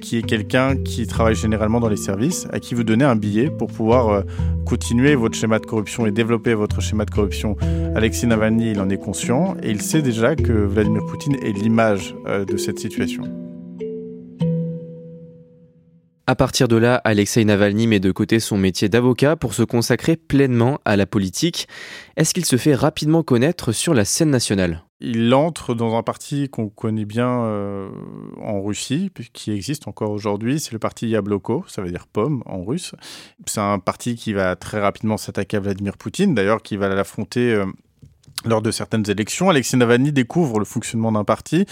qui 0.00 0.18
est 0.18 0.22
quelqu'un 0.22 0.76
qui 0.76 1.06
travaille 1.06 1.34
généralement 1.34 1.80
dans 1.80 1.88
les 1.88 1.96
services, 1.96 2.46
à 2.52 2.60
qui 2.60 2.74
vous 2.74 2.84
donnez 2.84 3.04
un 3.04 3.16
billet 3.16 3.50
pour 3.50 3.68
pouvoir 3.68 4.22
continuer 4.64 5.14
votre 5.14 5.36
schéma 5.36 5.58
de 5.58 5.66
corruption 5.66 6.06
et 6.06 6.10
développer 6.10 6.54
votre 6.54 6.80
schéma 6.80 7.04
de 7.04 7.10
corruption. 7.10 7.56
Alexis 7.94 8.26
Navalny, 8.26 8.72
il 8.72 8.80
en 8.80 8.90
est 8.90 8.98
conscient 8.98 9.56
et 9.62 9.70
il 9.70 9.80
sait 9.80 10.02
déjà 10.02 10.36
que 10.36 10.52
Vladimir 10.52 11.04
Poutine 11.06 11.36
est 11.42 11.52
l'image 11.52 12.14
de 12.46 12.56
cette 12.56 12.78
situation. 12.78 13.45
À 16.28 16.34
partir 16.34 16.66
de 16.66 16.74
là, 16.74 17.00
Alexei 17.04 17.44
Navalny 17.44 17.86
met 17.86 18.00
de 18.00 18.10
côté 18.10 18.40
son 18.40 18.58
métier 18.58 18.88
d'avocat 18.88 19.36
pour 19.36 19.54
se 19.54 19.62
consacrer 19.62 20.16
pleinement 20.16 20.80
à 20.84 20.96
la 20.96 21.06
politique. 21.06 21.68
Est-ce 22.16 22.34
qu'il 22.34 22.44
se 22.44 22.56
fait 22.56 22.74
rapidement 22.74 23.22
connaître 23.22 23.70
sur 23.70 23.94
la 23.94 24.04
scène 24.04 24.30
nationale? 24.30 24.82
Il 24.98 25.32
entre 25.34 25.74
dans 25.74 25.94
un 25.94 26.02
parti 26.02 26.48
qu'on 26.48 26.68
connaît 26.68 27.04
bien 27.04 27.44
euh, 27.44 27.88
en 28.42 28.60
Russie, 28.60 29.12
qui 29.34 29.52
existe 29.52 29.86
encore 29.86 30.10
aujourd'hui, 30.10 30.58
c'est 30.58 30.72
le 30.72 30.80
parti 30.80 31.06
Yabloko, 31.06 31.64
ça 31.68 31.80
veut 31.80 31.90
dire 31.92 32.08
pomme 32.08 32.42
en 32.44 32.64
russe. 32.64 32.96
C'est 33.46 33.60
un 33.60 33.78
parti 33.78 34.16
qui 34.16 34.32
va 34.32 34.56
très 34.56 34.80
rapidement 34.80 35.18
s'attaquer 35.18 35.58
à 35.58 35.60
Vladimir 35.60 35.96
Poutine, 35.96 36.34
d'ailleurs 36.34 36.62
qui 36.62 36.76
va 36.76 36.88
l'affronter 36.88 37.52
euh, 37.52 37.66
lors 38.46 38.62
de 38.62 38.70
certaines 38.70 39.08
élections. 39.10 39.50
Alexei 39.50 39.76
Navalny 39.76 40.12
découvre 40.12 40.58
le 40.58 40.64
fonctionnement 40.64 41.12
d'un 41.12 41.24
parti. 41.24 41.66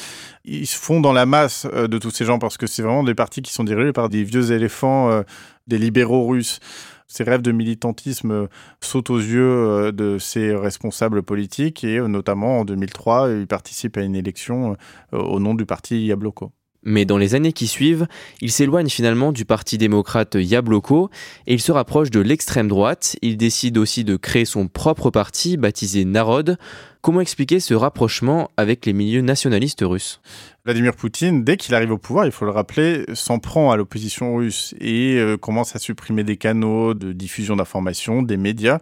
Ils 0.45 0.67
se 0.67 0.79
font 0.79 1.01
dans 1.01 1.13
la 1.13 1.27
masse 1.27 1.67
euh, 1.73 1.89
de 1.89 1.99
tous 1.99 2.11
ces 2.11 2.25
gens 2.25 2.39
parce 2.39 2.57
que 2.57 2.67
c'est 2.67 2.83
vraiment 2.83 3.05
des 3.05 3.15
partis 3.15 3.43
qui 3.43 3.53
sont 3.53 3.65
dirigés 3.65 3.93
par 3.93 4.09
des 4.09 4.25
vieux 4.25 4.53
éléphants, 4.53 5.11
euh, 5.11 5.23
des 5.67 5.79
libéraux 5.79 6.27
russes. 6.27 6.61
Ces 7.07 7.23
rêves 7.23 7.43
de 7.43 7.53
militantisme 7.53 8.31
euh, 8.31 8.47
sautent 8.81 9.11
aux 9.11 9.19
yeux 9.19 9.93
de 9.93 10.19
ces 10.19 10.55
responsables 10.55 11.23
politiques 11.23 11.85
et 11.85 12.01
notamment 12.01 12.61
en 12.61 12.65
2003, 12.65 13.31
ils 13.31 13.47
participent 13.47 13.97
à 13.97 14.03
une 14.03 14.17
élection 14.17 14.77
au 15.13 15.39
nom 15.41 15.55
du 15.55 15.67
parti 15.67 16.07
Yabloko. 16.07 16.53
Mais 16.85 17.05
dans 17.05 17.19
les 17.19 17.35
années 17.35 17.53
qui 17.53 17.67
suivent, 17.67 18.07
il 18.41 18.53
s'éloigne 18.53 18.89
finalement 18.89 19.33
du 19.33 19.45
parti 19.45 19.79
démocrate 19.79 20.37
Yabloko 20.39 21.11
et 21.47 21.55
il 21.55 21.61
se 21.61 21.73
rapproche 21.73 22.11
de 22.11 22.21
l'extrême 22.21 22.69
droite. 22.69 23.17
Il 23.23 23.37
décide 23.37 23.79
aussi 23.79 24.05
de 24.05 24.17
créer 24.17 24.45
son 24.45 24.69
propre 24.69 25.11
parti 25.11 25.57
baptisé 25.57 26.05
Narod. 26.05 26.59
Comment 27.01 27.21
expliquer 27.21 27.61
ce 27.61 27.75
rapprochement 27.75 28.51
avec 28.57 28.87
les 28.87 28.93
milieux 28.93 29.21
nationalistes 29.21 29.83
russes? 29.83 30.21
Vladimir 30.65 30.95
Poutine, 30.95 31.45
dès 31.45 31.59
qu'il 31.59 31.75
arrive 31.75 31.91
au 31.91 31.99
pouvoir, 31.99 32.25
il 32.25 32.33
faut 32.33 32.47
le 32.47 32.51
rappeler, 32.51 33.05
s'en 33.13 33.39
prend 33.39 33.71
à 33.71 33.77
l'opposition 33.77 34.35
russe 34.37 34.75
et 34.81 35.19
euh, 35.19 35.37
commence 35.37 35.77
à 35.77 35.79
supprimer 35.79 36.25
des 36.25 36.39
canaux 36.39 36.95
de 36.95 37.13
diffusion 37.13 37.57
d'informations, 37.57 38.23
des 38.23 38.39
médias. 38.39 38.79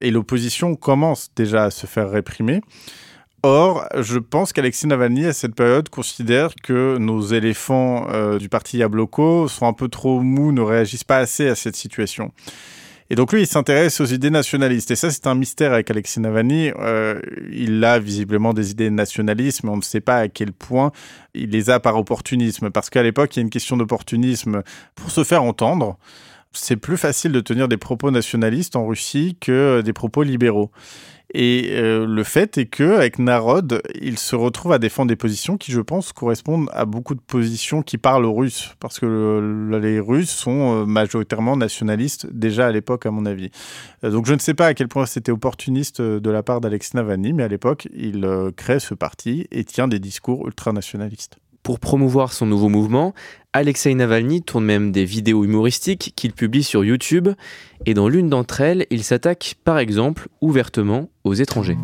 Et 0.00 0.10
l'opposition 0.10 0.76
commence 0.76 1.30
déjà 1.36 1.64
à 1.64 1.70
se 1.70 1.86
faire 1.86 2.10
réprimer. 2.10 2.62
Or, 3.44 3.86
je 3.96 4.18
pense 4.18 4.52
qu'Alexis 4.52 4.88
Navalny, 4.88 5.24
à 5.24 5.32
cette 5.32 5.54
période, 5.54 5.88
considère 5.88 6.50
que 6.60 6.98
nos 6.98 7.20
éléphants 7.20 8.08
euh, 8.10 8.38
du 8.38 8.48
parti 8.48 8.78
Yabloko 8.78 9.46
sont 9.46 9.66
un 9.66 9.72
peu 9.72 9.88
trop 9.88 10.20
mous, 10.20 10.50
ne 10.50 10.60
réagissent 10.60 11.04
pas 11.04 11.18
assez 11.18 11.48
à 11.48 11.54
cette 11.54 11.76
situation. 11.76 12.32
Et 13.10 13.14
donc 13.14 13.32
lui, 13.32 13.42
il 13.42 13.46
s'intéresse 13.46 14.00
aux 14.00 14.06
idées 14.06 14.30
nationalistes. 14.30 14.90
Et 14.90 14.96
ça, 14.96 15.10
c'est 15.10 15.26
un 15.26 15.34
mystère 15.34 15.72
avec 15.72 15.90
Alexis 15.90 16.20
Navalny. 16.20 16.72
Euh, 16.78 17.20
il 17.50 17.82
a 17.84 17.98
visiblement 17.98 18.52
des 18.52 18.72
idées 18.72 18.90
nationalistes, 18.90 19.62
mais 19.62 19.70
on 19.70 19.78
ne 19.78 19.82
sait 19.82 20.00
pas 20.00 20.18
à 20.18 20.28
quel 20.28 20.52
point 20.52 20.92
il 21.32 21.50
les 21.50 21.70
a 21.70 21.80
par 21.80 21.96
opportunisme. 21.96 22.70
Parce 22.70 22.90
qu'à 22.90 23.02
l'époque, 23.02 23.34
il 23.36 23.38
y 23.38 23.40
a 23.40 23.44
une 23.44 23.50
question 23.50 23.76
d'opportunisme 23.76 24.62
pour 24.94 25.10
se 25.10 25.24
faire 25.24 25.42
entendre. 25.42 25.96
C'est 26.52 26.76
plus 26.76 26.96
facile 26.96 27.32
de 27.32 27.40
tenir 27.40 27.68
des 27.68 27.76
propos 27.76 28.10
nationalistes 28.10 28.76
en 28.76 28.86
Russie 28.86 29.36
que 29.40 29.80
des 29.80 29.92
propos 29.92 30.22
libéraux. 30.22 30.70
Et 31.34 31.72
euh, 31.72 32.06
le 32.06 32.24
fait 32.24 32.56
est 32.56 32.66
que 32.66 32.96
avec 32.96 33.18
Narod, 33.18 33.82
il 34.00 34.18
se 34.18 34.34
retrouve 34.34 34.72
à 34.72 34.78
défendre 34.78 35.10
des 35.10 35.16
positions 35.16 35.58
qui, 35.58 35.72
je 35.72 35.80
pense, 35.80 36.12
correspondent 36.12 36.70
à 36.72 36.86
beaucoup 36.86 37.14
de 37.14 37.20
positions 37.20 37.82
qui 37.82 37.98
parlent 37.98 38.24
aux 38.24 38.32
Russes, 38.32 38.74
parce 38.80 38.98
que 38.98 39.68
les 39.80 40.00
Russes 40.00 40.30
sont 40.30 40.82
euh, 40.82 40.84
majoritairement 40.86 41.56
nationalistes 41.56 42.26
déjà 42.32 42.68
à 42.68 42.72
l'époque, 42.72 43.04
à 43.04 43.10
mon 43.10 43.26
avis. 43.26 43.50
Euh, 44.04 44.10
donc 44.10 44.24
je 44.24 44.32
ne 44.32 44.38
sais 44.38 44.54
pas 44.54 44.68
à 44.68 44.74
quel 44.74 44.88
point 44.88 45.04
c'était 45.04 45.32
opportuniste 45.32 46.00
de 46.00 46.30
la 46.30 46.42
part 46.42 46.62
d'Alex 46.62 46.94
Navalny, 46.94 47.34
mais 47.34 47.42
à 47.42 47.48
l'époque, 47.48 47.88
il 47.94 48.26
crée 48.56 48.80
ce 48.80 48.94
parti 48.94 49.46
et 49.50 49.64
tient 49.64 49.88
des 49.88 49.98
discours 49.98 50.46
ultranationalistes. 50.46 51.38
Pour 51.68 51.80
promouvoir 51.80 52.32
son 52.32 52.46
nouveau 52.46 52.70
mouvement, 52.70 53.12
Alexei 53.52 53.94
Navalny 53.94 54.40
tourne 54.40 54.64
même 54.64 54.90
des 54.90 55.04
vidéos 55.04 55.44
humoristiques 55.44 56.14
qu'il 56.16 56.32
publie 56.32 56.62
sur 56.62 56.82
YouTube, 56.82 57.28
et 57.84 57.92
dans 57.92 58.08
l'une 58.08 58.30
d'entre 58.30 58.62
elles, 58.62 58.86
il 58.88 59.04
s'attaque 59.04 59.56
par 59.64 59.78
exemple 59.78 60.28
ouvertement 60.40 61.10
aux 61.24 61.34
étrangers. 61.34 61.76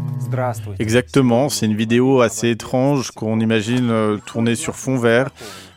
Exactement, 0.79 1.51
c'est 1.51 1.67
une 1.67 1.77
vidéo 1.77 2.23
assez 2.23 2.49
étrange 2.49 3.11
qu'on 3.11 3.39
imagine 3.41 3.91
euh, 3.91 4.17
tournée 4.25 4.55
sur 4.55 4.75
fond 4.75 4.97
vert. 4.97 5.29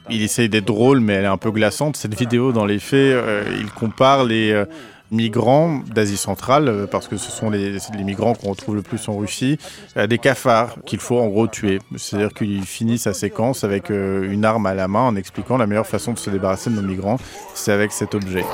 Il 0.09 0.21
essaye 0.21 0.47
d'être 0.47 0.67
drôle, 0.67 1.01
mais 1.01 1.15
elle 1.15 1.25
est 1.25 1.27
un 1.27 1.35
peu 1.35 1.51
glaçante. 1.51 1.97
Cette 1.97 2.17
vidéo, 2.17 2.53
dans 2.53 2.65
les 2.65 2.79
faits, 2.79 3.13
euh, 3.13 3.43
il 3.59 3.69
compare 3.71 4.23
les... 4.23 4.51
Euh, 4.51 4.63
migrants 5.12 5.80
d'Asie 5.94 6.16
centrale, 6.16 6.68
euh, 6.68 6.86
parce 6.86 7.06
que 7.06 7.16
ce 7.16 7.30
sont 7.30 7.50
les, 7.50 7.78
migrants 8.02 8.34
qu'on 8.34 8.50
retrouve 8.50 8.76
le 8.76 8.82
plus 8.82 9.08
en 9.08 9.16
Russie, 9.16 9.58
euh, 9.96 10.06
des 10.06 10.18
cafards 10.18 10.76
qu'il 10.86 10.98
faut 10.98 11.20
en 11.20 11.28
gros 11.28 11.46
tuer. 11.46 11.78
C'est-à-dire 11.96 12.32
qu'il 12.32 12.64
finit 12.64 12.98
sa 12.98 13.12
séquence 13.12 13.62
avec 13.62 13.90
euh, 13.90 14.30
une 14.30 14.44
arme 14.44 14.66
à 14.66 14.74
la 14.74 14.88
main 14.88 15.02
en 15.02 15.14
expliquant 15.16 15.58
la 15.58 15.66
meilleure 15.66 15.86
façon 15.86 16.14
de 16.14 16.18
se 16.18 16.30
débarrasser 16.30 16.70
de 16.70 16.76
nos 16.76 16.82
migrants, 16.82 17.18
c'est 17.54 17.72
avec 17.72 17.92
cet 17.92 18.14
objet. 18.14 18.44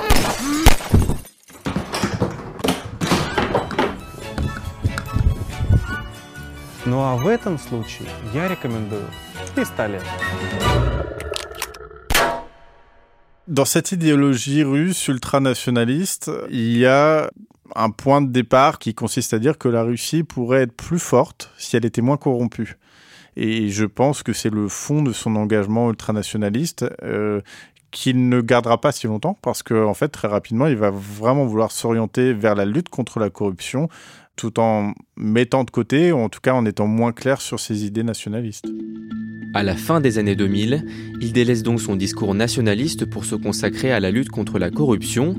Ну 6.91 7.03
а 7.03 7.17
в 7.17 7.29
этом 7.29 7.59
случае 7.59 8.09
я 8.33 8.49
рекомендую 8.49 9.05
пистолет. 9.55 10.03
Dans 13.50 13.66
cette 13.66 13.92
idéologie 13.92 14.64
russe 14.64 15.10
ultranationaliste, 15.10 16.32
il 16.50 16.78
y 16.78 16.86
a 16.86 17.30
un 17.76 17.90
point 17.90 18.22
de 18.22 18.32
départ 18.32 18.80
qui 18.80 18.96
consiste 18.96 19.34
à 19.34 19.40
dire 19.40 19.58
que 19.58 19.68
la 19.68 19.84
Russie 19.84 20.24
pourrait 20.24 20.62
être 20.62 20.72
plus 20.72 21.00
forte 21.00 21.52
si 21.58 21.76
elle 21.76 21.84
était 21.84 22.02
moins 22.02 22.16
corrompue. 22.16 22.78
Et 23.36 23.68
je 23.68 23.84
pense 23.84 24.24
que 24.24 24.32
c'est 24.32 24.50
le 24.50 24.70
fond 24.70 25.02
de 25.02 25.12
son 25.12 25.36
engagement 25.36 25.90
ultranationaliste 25.90 26.86
euh, 27.04 27.42
qu'il 27.92 28.30
ne 28.30 28.40
gardera 28.40 28.80
pas 28.80 28.94
si 28.94 29.08
longtemps 29.08 29.38
parce 29.42 29.62
qu'en 29.62 29.90
en 29.90 29.94
fait, 29.94 30.08
très 30.08 30.30
rapidement, 30.30 30.68
il 30.68 30.78
va 30.78 30.90
vraiment 30.90 31.46
vouloir 31.46 31.72
s'orienter 31.72 32.32
vers 32.34 32.56
la 32.56 32.64
lutte 32.64 32.88
contre 32.88 33.20
la 33.20 33.30
corruption 33.30 33.90
tout 34.36 34.60
en 34.60 34.94
mettant 35.16 35.64
de 35.64 35.72
côté, 35.72 36.12
ou 36.12 36.18
en 36.18 36.30
tout 36.30 36.40
cas 36.42 36.54
en 36.54 36.66
étant 36.66 36.88
moins 36.88 37.12
clair 37.12 37.42
sur 37.42 37.60
ses 37.60 37.86
idées 37.86 38.04
nationalistes. 38.04 38.66
À 39.56 39.62
la 39.62 39.76
fin 39.76 40.02
des 40.02 40.18
années 40.18 40.36
2000, 40.36 40.86
il 41.22 41.32
délaisse 41.32 41.62
donc 41.62 41.80
son 41.80 41.96
discours 41.96 42.34
nationaliste 42.34 43.06
pour 43.06 43.24
se 43.24 43.36
consacrer 43.36 43.92
à 43.92 44.00
la 44.00 44.10
lutte 44.10 44.30
contre 44.30 44.58
la 44.58 44.72
corruption. 44.72 45.36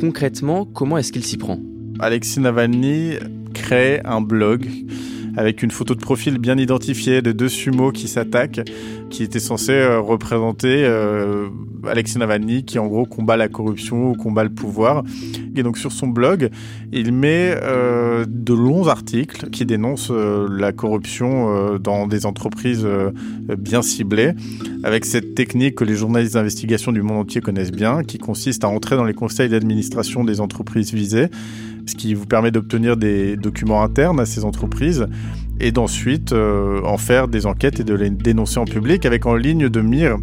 Concrètement, 0.00 0.64
comment 0.64 0.98
est-ce 0.98 1.12
qu'il 1.12 1.24
s'y 1.24 1.36
prend? 1.36 1.60
Alexis 2.00 2.40
Navalny 2.40 3.14
crée 3.54 4.00
un 4.04 4.20
blog 4.20 4.68
avec 5.36 5.62
une 5.62 5.70
photo 5.70 5.94
de 5.94 6.00
profil 6.00 6.38
bien 6.38 6.56
identifiée 6.58 7.22
de 7.22 7.32
deux 7.32 7.48
sumos 7.48 7.92
qui 7.92 8.08
s'attaquent, 8.08 8.60
qui 9.10 9.22
était 9.22 9.40
censé 9.40 9.72
euh, 9.72 10.00
représenter 10.00 10.84
euh, 10.84 11.48
Alexis 11.86 12.18
Navalny 12.18 12.64
qui 12.64 12.78
en 12.78 12.86
gros 12.86 13.04
combat 13.04 13.36
la 13.36 13.48
corruption 13.48 14.10
ou 14.10 14.14
combat 14.14 14.44
le 14.44 14.50
pouvoir. 14.50 15.04
Et 15.56 15.62
donc 15.62 15.78
sur 15.78 15.92
son 15.92 16.08
blog, 16.08 16.50
il 16.92 17.12
met 17.12 17.54
euh, 17.62 18.24
de 18.28 18.54
longs 18.54 18.88
articles 18.88 19.50
qui 19.50 19.66
dénoncent 19.66 20.10
euh, 20.10 20.48
la 20.50 20.72
corruption 20.72 21.32
dans 21.78 22.06
des 22.06 22.26
entreprises 22.26 22.86
bien 23.58 23.82
ciblées, 23.82 24.32
avec 24.82 25.04
cette 25.04 25.34
technique 25.34 25.74
que 25.76 25.84
les 25.84 25.94
journalistes 25.94 26.34
d'investigation 26.34 26.92
du 26.92 27.02
monde 27.02 27.18
entier 27.18 27.40
connaissent 27.40 27.72
bien, 27.72 28.02
qui 28.02 28.18
consiste 28.18 28.64
à 28.64 28.68
entrer 28.68 28.96
dans 28.96 29.04
les 29.04 29.14
conseils 29.14 29.48
d'administration 29.48 30.24
des 30.24 30.40
entreprises 30.40 30.92
visées, 30.92 31.28
ce 31.86 31.94
qui 31.94 32.14
vous 32.14 32.26
permet 32.26 32.50
d'obtenir 32.50 32.96
des 32.96 33.36
documents 33.36 33.82
internes 33.82 34.20
à 34.20 34.26
ces 34.26 34.44
entreprises 34.44 35.06
et 35.60 35.72
d'ensuite 35.72 36.32
en 36.32 36.96
faire 36.96 37.28
des 37.28 37.46
enquêtes 37.46 37.80
et 37.80 37.84
de 37.84 37.94
les 37.94 38.10
dénoncer 38.10 38.58
en 38.58 38.64
public 38.64 39.06
avec 39.06 39.26
en 39.26 39.34
ligne 39.34 39.68
de 39.68 39.80
mire 39.80 40.18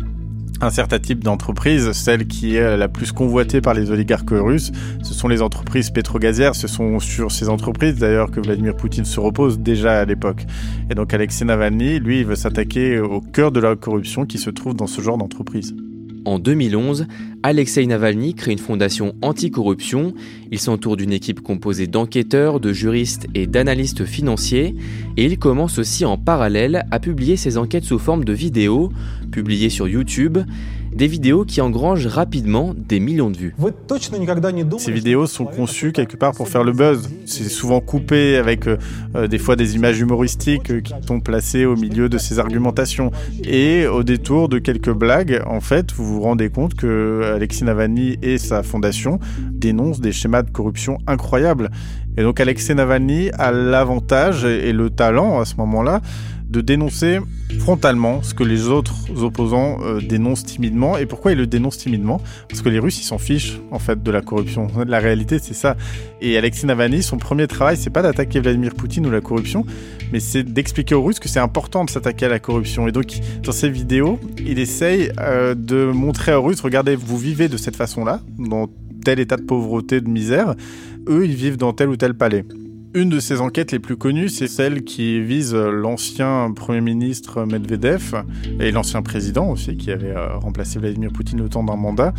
un 0.62 0.70
certain 0.70 1.00
type 1.00 1.24
d'entreprise, 1.24 1.92
celle 1.94 2.28
qui 2.28 2.56
est 2.56 2.78
la 2.78 2.88
plus 2.88 3.12
convoitée 3.12 3.62
par 3.62 3.74
les 3.74 3.92
oligarques 3.92 4.32
russes, 4.32 4.72
ce 5.04 5.14
sont 5.14 5.28
les 5.28 5.42
entreprises 5.42 5.90
pétrogazières. 5.90 6.56
Ce 6.56 6.68
sont 6.68 7.00
sur 7.00 7.32
ces 7.32 7.50
entreprises 7.50 7.96
d'ailleurs 7.96 8.32
que 8.32 8.40
Vladimir 8.40 8.76
Poutine 8.76 9.06
se 9.06 9.20
repose 9.20 9.60
déjà 9.60 10.00
à 10.00 10.06
l'époque. 10.06 10.46
Et 10.90 10.96
donc 10.96 11.14
Alexei 11.14 11.46
Navalny, 11.46 12.00
lui, 12.00 12.20
il 12.20 12.26
veut 12.26 12.36
s'attaquer 12.36 13.00
au 13.00 13.22
cœur 13.22 13.52
de 13.52 13.60
la 13.60 13.76
corruption 13.76 14.26
qui 14.26 14.38
se 14.38 14.50
trouve 14.50 14.76
dans 14.76 14.88
ce 14.88 15.02
genre 15.02 15.18
d'entreprise. 15.18 15.74
En 16.30 16.38
2011, 16.38 17.08
Alexei 17.42 17.88
Navalny 17.88 18.36
crée 18.36 18.52
une 18.52 18.60
fondation 18.60 19.16
anticorruption. 19.24 20.14
Il 20.52 20.60
s'entoure 20.60 20.96
d'une 20.96 21.12
équipe 21.12 21.42
composée 21.42 21.88
d'enquêteurs, 21.88 22.60
de 22.60 22.72
juristes 22.72 23.26
et 23.34 23.48
d'analystes 23.48 24.06
financiers. 24.06 24.76
Et 25.18 25.26
il 25.26 25.40
commence 25.40 25.80
aussi 25.80 26.06
en 26.06 26.20
parallèle 26.20 26.86
à 26.92 27.00
publier 27.00 27.36
ses 27.36 27.58
enquêtes 27.58 27.84
sous 27.84 27.98
forme 27.98 28.26
de 28.26 28.34
vidéos, 28.34 28.92
publiées 29.32 29.72
sur 29.72 29.88
YouTube. 29.88 30.38
Des 30.94 31.08
vidéos 31.08 31.46
qui 31.46 31.62
engrangent 31.62 32.08
rapidement 32.08 32.74
des 32.76 33.00
millions 33.00 33.30
de 33.30 33.38
vues. 33.38 33.56
Ces 34.78 34.92
vidéos 34.92 35.28
sont 35.28 35.46
conçues 35.46 35.92
quelque 35.92 36.18
part 36.18 36.34
pour 36.34 36.48
faire 36.48 36.64
le 36.64 36.72
buzz. 36.72 37.10
C'est 37.26 37.50
souvent 37.50 37.80
coupé 37.80 38.38
avec 38.38 38.68
euh, 38.68 38.78
euh, 39.16 39.28
des 39.28 39.38
fois 39.38 39.56
des 39.56 39.76
images 39.76 40.00
humoristiques 40.00 40.72
euh, 40.72 40.82
qui 40.82 40.94
sont 41.06 41.20
placées 41.20 41.66
au 41.66 41.76
milieu 41.76 42.10
de 42.10 42.18
ces 42.18 42.40
argumentations. 42.40 43.12
Et 43.44 43.88
au 43.88 44.04
détour 44.04 44.50
de 44.50 44.58
quelques 44.58 44.92
blagues, 44.92 45.42
en 45.46 45.62
fait, 45.62 45.92
vous 45.94 46.06
vous 46.06 46.22
rendez 46.22 46.50
compte 46.50 46.74
que 46.74 47.34
Alexis 47.36 47.64
Navalny 47.64 48.18
et 48.22 48.38
sa 48.38 48.64
fondation 48.64 49.20
dénoncent 49.52 50.02
des 50.02 50.12
schémas 50.12 50.44
de 50.44 50.50
corruption 50.50 50.98
incroyables. 51.08 51.70
Et 52.18 52.24
donc 52.24 52.40
Alexei 52.40 52.74
Navalny 52.74 53.30
a 53.38 53.52
l'avantage 53.52 54.44
et 54.44 54.74
le 54.74 54.90
talent 54.90 55.40
à 55.40 55.46
ce 55.46 55.56
moment-là 55.56 56.02
de 56.50 56.62
dénoncer 56.62 57.20
frontalement 57.60 58.24
ce 58.24 58.34
que 58.34 58.44
les 58.44 58.68
autres 58.68 59.24
opposants 59.24 59.80
euh, 59.82 60.02
dénoncent 60.02 60.44
timidement. 60.44 60.98
Et 60.98 61.06
pourquoi 61.06 61.32
ils 61.32 61.38
le 61.38 61.48
dénoncent 61.48 61.78
timidement? 61.78 62.22
Parce 62.48 62.62
que 62.62 62.70
les 62.70 62.80
Russes, 62.80 63.00
ils 63.00 63.06
s'en 63.06 63.18
fichent, 63.18 63.60
en 63.72 63.80
fait, 63.80 64.02
de 64.02 64.12
la 64.12 64.22
corruption. 64.22 64.68
La 64.88 65.00
réalité, 65.00 65.38
c'est 65.40 65.54
ça. 65.54 65.78
Et 66.22 66.38
Alexei 66.38 66.66
Navalny, 66.66 67.04
son 67.04 67.18
premier 67.18 67.48
travail, 67.48 67.78
c'est 67.78 67.90
pas 67.90 68.02
d'attaquer 68.02 68.40
Vladimir 68.40 68.74
Poutine 68.74 69.06
ou 69.06 69.12
la 69.12 69.22
corruption, 69.22 69.66
mais 70.12 70.20
c'est 70.20 70.44
d'expliquer 70.44 70.96
aux 70.96 71.04
Russes 71.04 71.20
que 71.20 71.30
c'est 71.30 71.40
important 71.40 71.86
de 71.86 71.90
s'attaquer 71.90 72.26
à 72.26 72.30
la 72.30 72.40
corruption. 72.40 72.88
Et 72.88 72.92
donc, 72.92 73.20
dans 73.44 73.52
ses 73.52 73.70
vidéos, 73.70 74.20
il 74.44 74.60
essaye 74.60 75.12
euh, 75.20 75.54
de 75.56 75.86
montrer 75.86 76.34
aux 76.34 76.44
Russes, 76.44 76.62
regardez, 76.62 76.96
vous 76.96 77.18
vivez 77.18 77.48
de 77.48 77.58
cette 77.58 77.76
façon-là, 77.76 78.22
dans 78.38 78.68
tel 79.04 79.20
état 79.20 79.38
de 79.38 79.44
pauvreté, 79.44 80.02
de 80.02 80.10
misère. 80.10 80.56
Eux, 81.08 81.26
ils 81.26 81.36
vivent 81.36 81.58
dans 81.58 81.74
tel 81.74 81.90
ou 81.90 81.96
tel 81.96 82.14
palais. 82.14 82.46
Une 82.96 83.10
de 83.10 83.20
ces 83.20 83.40
enquêtes 83.40 83.72
les 83.72 83.78
plus 83.78 83.98
connues, 83.98 84.30
c'est 84.30 84.48
celle 84.48 84.84
qui 84.84 85.22
vise 85.22 85.54
l'ancien 85.54 86.52
Premier 86.56 86.82
ministre 86.82 87.46
Medvedev 87.46 88.24
et 88.60 88.72
l'ancien 88.72 89.04
président 89.04 89.48
aussi, 89.52 89.78
qui 89.78 89.92
avait 89.92 90.10
euh, 90.10 90.38
remplacé 90.38 90.80
Vladimir 90.80 91.12
Poutine 91.12 91.38
le 91.38 91.50
temps 91.50 91.64
d'un 91.64 91.76
mandat. 91.76 92.16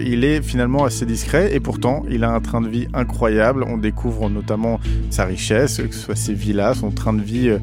Il 0.00 0.24
est 0.24 0.40
finalement 0.40 0.84
assez 0.86 1.04
discret 1.04 1.54
et 1.54 1.60
pourtant, 1.60 2.04
il 2.10 2.24
a 2.24 2.30
un 2.30 2.40
train 2.40 2.62
de 2.62 2.68
vie 2.68 2.88
incroyable. 2.94 3.66
On 3.68 3.76
découvre 3.76 4.30
notamment 4.30 4.80
sa 5.10 5.26
richesse, 5.26 5.76
que 5.76 5.94
ce 5.94 6.00
soit 6.00 6.16
ses 6.16 6.32
villas, 6.32 6.78
son 6.78 6.90
train 6.90 7.12
de 7.12 7.20
vie 7.22 7.50
euh, 7.50 7.58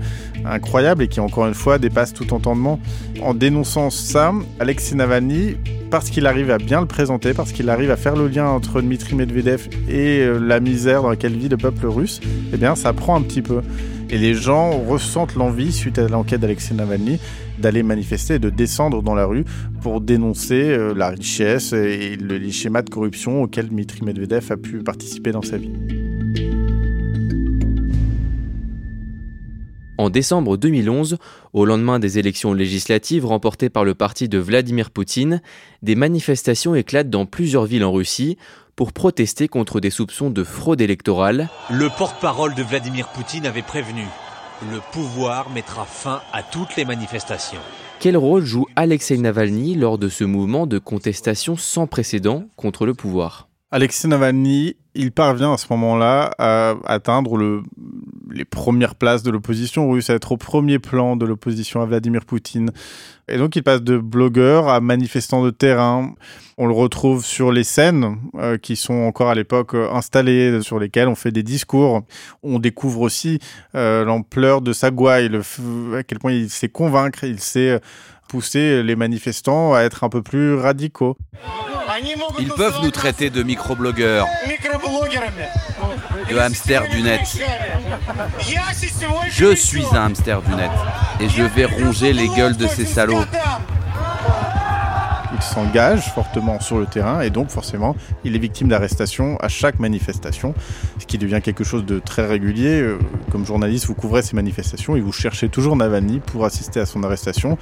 incroyable 0.45 1.01
et 1.01 1.07
qui, 1.07 1.19
encore 1.19 1.47
une 1.47 1.55
fois, 1.55 1.79
dépasse 1.79 2.13
tout 2.13 2.31
entendement. 2.31 2.79
En 3.23 3.33
dénonçant 3.33 3.89
ça, 3.89 4.35
Alexei 4.59 4.95
Navalny 4.95 5.55
parce 5.91 6.09
qu'il 6.09 6.25
arrive 6.25 6.49
à 6.49 6.57
bien 6.57 6.79
le 6.79 6.87
présenter, 6.87 7.33
parce 7.33 7.51
qu'il 7.51 7.69
arrive 7.69 7.91
à 7.91 7.97
faire 7.97 8.15
le 8.15 8.29
lien 8.29 8.47
entre 8.47 8.81
Dmitri 8.81 9.13
Medvedev 9.13 9.67
et 9.89 10.21
euh, 10.21 10.39
la 10.39 10.61
misère 10.61 11.03
dans 11.03 11.09
laquelle 11.09 11.35
vit 11.35 11.49
le 11.49 11.57
peuple 11.57 11.85
russe, 11.85 12.21
eh 12.53 12.57
bien 12.57 12.75
ça 12.75 12.93
prend 12.93 13.15
un 13.15 13.21
petit 13.21 13.41
peu. 13.41 13.61
Et 14.09 14.17
les 14.17 14.33
gens 14.33 14.71
ressentent 14.71 15.35
l'envie, 15.35 15.71
suite 15.71 15.99
à 15.99 16.07
l'enquête 16.07 16.41
d'Alexei 16.41 16.73
Navalny, 16.73 17.19
d'aller 17.59 17.83
manifester 17.83 18.35
et 18.35 18.39
de 18.39 18.49
descendre 18.49 19.03
dans 19.03 19.15
la 19.15 19.25
rue 19.25 19.45
pour 19.81 20.01
dénoncer 20.01 20.63
euh, 20.71 20.93
la 20.95 21.09
richesse 21.09 21.73
et 21.73 22.15
les 22.17 22.51
schémas 22.51 22.81
de 22.81 22.89
corruption 22.89 23.43
auxquels 23.43 23.67
Dmitri 23.67 24.03
Medvedev 24.03 24.51
a 24.51 24.57
pu 24.57 24.79
participer 24.79 25.31
dans 25.31 25.43
sa 25.43 25.57
vie. 25.57 26.00
En 30.01 30.09
décembre 30.09 30.57
2011, 30.57 31.19
au 31.53 31.63
lendemain 31.63 31.99
des 31.99 32.17
élections 32.17 32.53
législatives 32.53 33.23
remportées 33.23 33.69
par 33.69 33.85
le 33.85 33.93
parti 33.93 34.27
de 34.27 34.39
Vladimir 34.39 34.89
Poutine, 34.89 35.43
des 35.83 35.93
manifestations 35.93 36.73
éclatent 36.73 37.11
dans 37.11 37.27
plusieurs 37.27 37.65
villes 37.65 37.83
en 37.83 37.91
Russie 37.91 38.35
pour 38.75 38.93
protester 38.93 39.47
contre 39.47 39.79
des 39.79 39.91
soupçons 39.91 40.31
de 40.31 40.43
fraude 40.43 40.81
électorale. 40.81 41.49
Le 41.69 41.87
porte-parole 41.95 42.55
de 42.55 42.63
Vladimir 42.63 43.09
Poutine 43.09 43.45
avait 43.45 43.61
prévenu. 43.61 44.05
Le 44.71 44.79
pouvoir 44.91 45.51
mettra 45.51 45.85
fin 45.85 46.21
à 46.33 46.41
toutes 46.41 46.75
les 46.77 46.85
manifestations. 46.85 47.61
Quel 47.99 48.17
rôle 48.17 48.43
joue 48.43 48.65
Alexei 48.75 49.19
Navalny 49.19 49.75
lors 49.75 49.99
de 49.99 50.09
ce 50.09 50.23
mouvement 50.23 50.65
de 50.65 50.79
contestation 50.79 51.55
sans 51.57 51.85
précédent 51.85 52.45
contre 52.55 52.87
le 52.87 52.95
pouvoir? 52.95 53.49
Alexei 53.69 54.07
Navalny, 54.07 54.75
il 54.95 55.11
parvient 55.11 55.53
à 55.53 55.57
ce 55.57 55.67
moment-là 55.69 56.31
à 56.39 56.73
atteindre 56.85 57.37
le, 57.37 57.61
les 58.33 58.45
premières 58.45 58.95
places 58.95 59.23
de 59.23 59.31
l'opposition 59.31 59.89
russe, 59.89 60.09
à 60.09 60.13
être 60.13 60.31
au 60.31 60.37
premier 60.37 60.79
plan 60.79 61.15
de 61.15 61.25
l'opposition 61.25 61.81
à 61.81 61.85
Vladimir 61.85 62.25
Poutine. 62.25 62.71
Et 63.27 63.37
donc 63.37 63.55
il 63.55 63.63
passe 63.63 63.81
de 63.81 63.97
blogueur 63.97 64.67
à 64.67 64.81
manifestant 64.81 65.43
de 65.43 65.51
terrain. 65.51 66.13
On 66.57 66.67
le 66.67 66.73
retrouve 66.73 67.25
sur 67.25 67.51
les 67.51 67.63
scènes 67.63 68.17
euh, 68.35 68.57
qui 68.57 68.75
sont 68.75 68.93
encore 68.93 69.29
à 69.29 69.35
l'époque 69.35 69.73
euh, 69.73 69.89
installées, 69.91 70.61
sur 70.61 70.79
lesquelles 70.79 71.07
on 71.07 71.15
fait 71.15 71.31
des 71.31 71.43
discours. 71.43 72.03
On 72.43 72.59
découvre 72.59 73.01
aussi 73.01 73.39
euh, 73.75 74.03
l'ampleur 74.03 74.61
de 74.61 74.73
sa 74.73 74.91
gouaille, 74.91 75.29
le, 75.29 75.41
à 75.97 76.03
quel 76.03 76.19
point 76.19 76.33
il 76.33 76.49
sait 76.49 76.69
convaincre, 76.69 77.23
il 77.23 77.39
sait 77.39 77.79
pousser 78.27 78.83
les 78.83 78.95
manifestants 78.95 79.73
à 79.73 79.81
être 79.81 80.03
un 80.03 80.09
peu 80.09 80.21
plus 80.21 80.55
radicaux. 80.55 81.17
Ils 82.39 82.49
peuvent 82.49 82.79
nous 82.81 82.91
traiter 82.91 83.29
de 83.29 83.43
microblogueurs, 83.43 84.27
de 86.29 86.37
hamster 86.37 86.87
du 86.89 87.01
net. 87.01 87.21
Je 89.29 89.55
suis 89.55 89.85
un 89.93 90.05
hamster 90.05 90.41
du 90.41 90.55
net 90.55 90.71
et 91.19 91.29
je 91.29 91.43
vais 91.43 91.65
ronger 91.65 92.13
les 92.13 92.27
gueules 92.29 92.57
de 92.57 92.67
ces 92.67 92.85
salauds 92.85 93.25
s'engage 95.41 96.11
fortement 96.13 96.59
sur 96.59 96.79
le 96.79 96.85
terrain 96.85 97.21
et 97.21 97.29
donc 97.29 97.49
forcément 97.49 97.95
il 98.23 98.35
est 98.35 98.39
victime 98.39 98.67
d'arrestation 98.67 99.37
à 99.37 99.47
chaque 99.47 99.79
manifestation, 99.79 100.53
ce 100.99 101.05
qui 101.05 101.17
devient 101.17 101.39
quelque 101.43 101.63
chose 101.63 101.85
de 101.85 101.99
très 101.99 102.25
régulier. 102.25 102.81
Euh, 102.81 102.97
comme 103.31 103.45
journaliste, 103.45 103.85
vous 103.85 103.95
couvrez 103.95 104.21
ces 104.21 104.35
manifestations 104.35 104.95
et 104.95 105.01
vous 105.01 105.11
cherchez 105.11 105.49
toujours 105.49 105.75
Navalny 105.75 106.19
pour 106.19 106.45
assister 106.45 106.79
à 106.79 106.85
son 106.85 107.03
arrestation, 107.03 107.57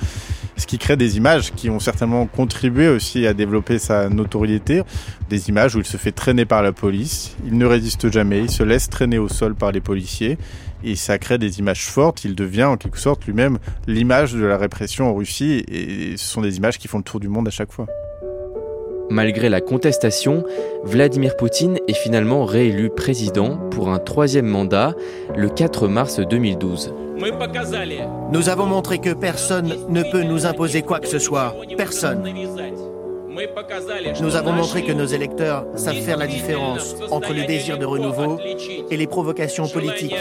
ce 0.57 0.65
qui 0.67 0.77
crée 0.77 0.97
des 0.97 1.17
images 1.17 1.51
qui 1.53 1.69
ont 1.69 1.79
certainement 1.79 2.25
contribué 2.25 2.87
aussi 2.87 3.25
à 3.27 3.33
développer 3.33 3.79
sa 3.79 4.09
notoriété, 4.09 4.83
des 5.29 5.49
images 5.49 5.75
où 5.75 5.79
il 5.79 5.85
se 5.85 5.97
fait 5.97 6.11
traîner 6.11 6.45
par 6.45 6.61
la 6.61 6.71
police, 6.71 7.35
il 7.45 7.57
ne 7.57 7.65
résiste 7.65 8.11
jamais, 8.11 8.41
il 8.41 8.51
se 8.51 8.63
laisse 8.63 8.89
traîner 8.89 9.17
au 9.17 9.27
sol 9.29 9.55
par 9.55 9.71
les 9.71 9.81
policiers 9.81 10.37
et 10.83 10.95
ça 10.95 11.17
crée 11.17 11.37
des 11.37 11.59
images 11.59 11.85
fortes. 11.85 12.23
Il 12.25 12.35
devient 12.35 12.65
en 12.65 12.77
quelque 12.77 12.99
sorte 12.99 13.25
lui-même 13.25 13.59
l'image 13.87 14.33
de 14.33 14.45
la 14.45 14.57
répression 14.57 15.09
en 15.09 15.13
Russie 15.13 15.63
et 15.67 16.17
ce 16.17 16.25
sont 16.25 16.41
des 16.41 16.57
images 16.57 16.77
qui 16.77 16.87
font 16.87 16.97
le 16.97 17.03
tour 17.03 17.19
du 17.19 17.27
monde 17.27 17.47
à 17.47 17.51
chaque 17.51 17.71
fois. 17.71 17.87
Malgré 19.11 19.49
la 19.49 19.59
contestation, 19.59 20.43
Vladimir 20.83 21.35
Poutine 21.35 21.79
est 21.87 21.95
finalement 21.95 22.45
réélu 22.45 22.91
président 22.91 23.57
pour 23.71 23.89
un 23.89 23.97
troisième 23.97 24.45
mandat 24.45 24.93
le 25.35 25.49
4 25.49 25.87
mars 25.87 26.19
2012. 26.19 26.93
Nous 28.31 28.49
avons 28.49 28.65
montré 28.65 28.99
que 28.99 29.13
personne 29.13 29.73
ne 29.89 30.03
peut 30.03 30.23
nous 30.23 30.45
imposer 30.45 30.83
quoi 30.83 30.99
que 30.99 31.07
ce 31.07 31.19
soit. 31.19 31.55
Personne. 31.75 32.23
Nous 34.21 34.35
avons 34.35 34.51
montré 34.51 34.83
que 34.83 34.91
nos 34.91 35.05
électeurs 35.05 35.65
savent 35.75 35.95
faire 35.95 36.17
la 36.17 36.27
différence 36.27 36.95
entre 37.09 37.33
le 37.33 37.45
désir 37.45 37.79
de 37.79 37.85
renouveau 37.85 38.39
et 38.91 38.97
les 38.97 39.07
provocations 39.07 39.67
politiques 39.67 40.15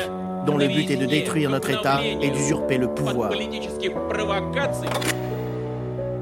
dont 0.46 0.56
le 0.56 0.66
but 0.68 0.90
est 0.90 0.96
de 0.96 1.06
détruire 1.06 1.50
notre 1.50 1.70
État 1.70 2.00
et 2.04 2.30
d'usurper 2.30 2.78
le 2.78 2.88
pouvoir. 2.88 3.30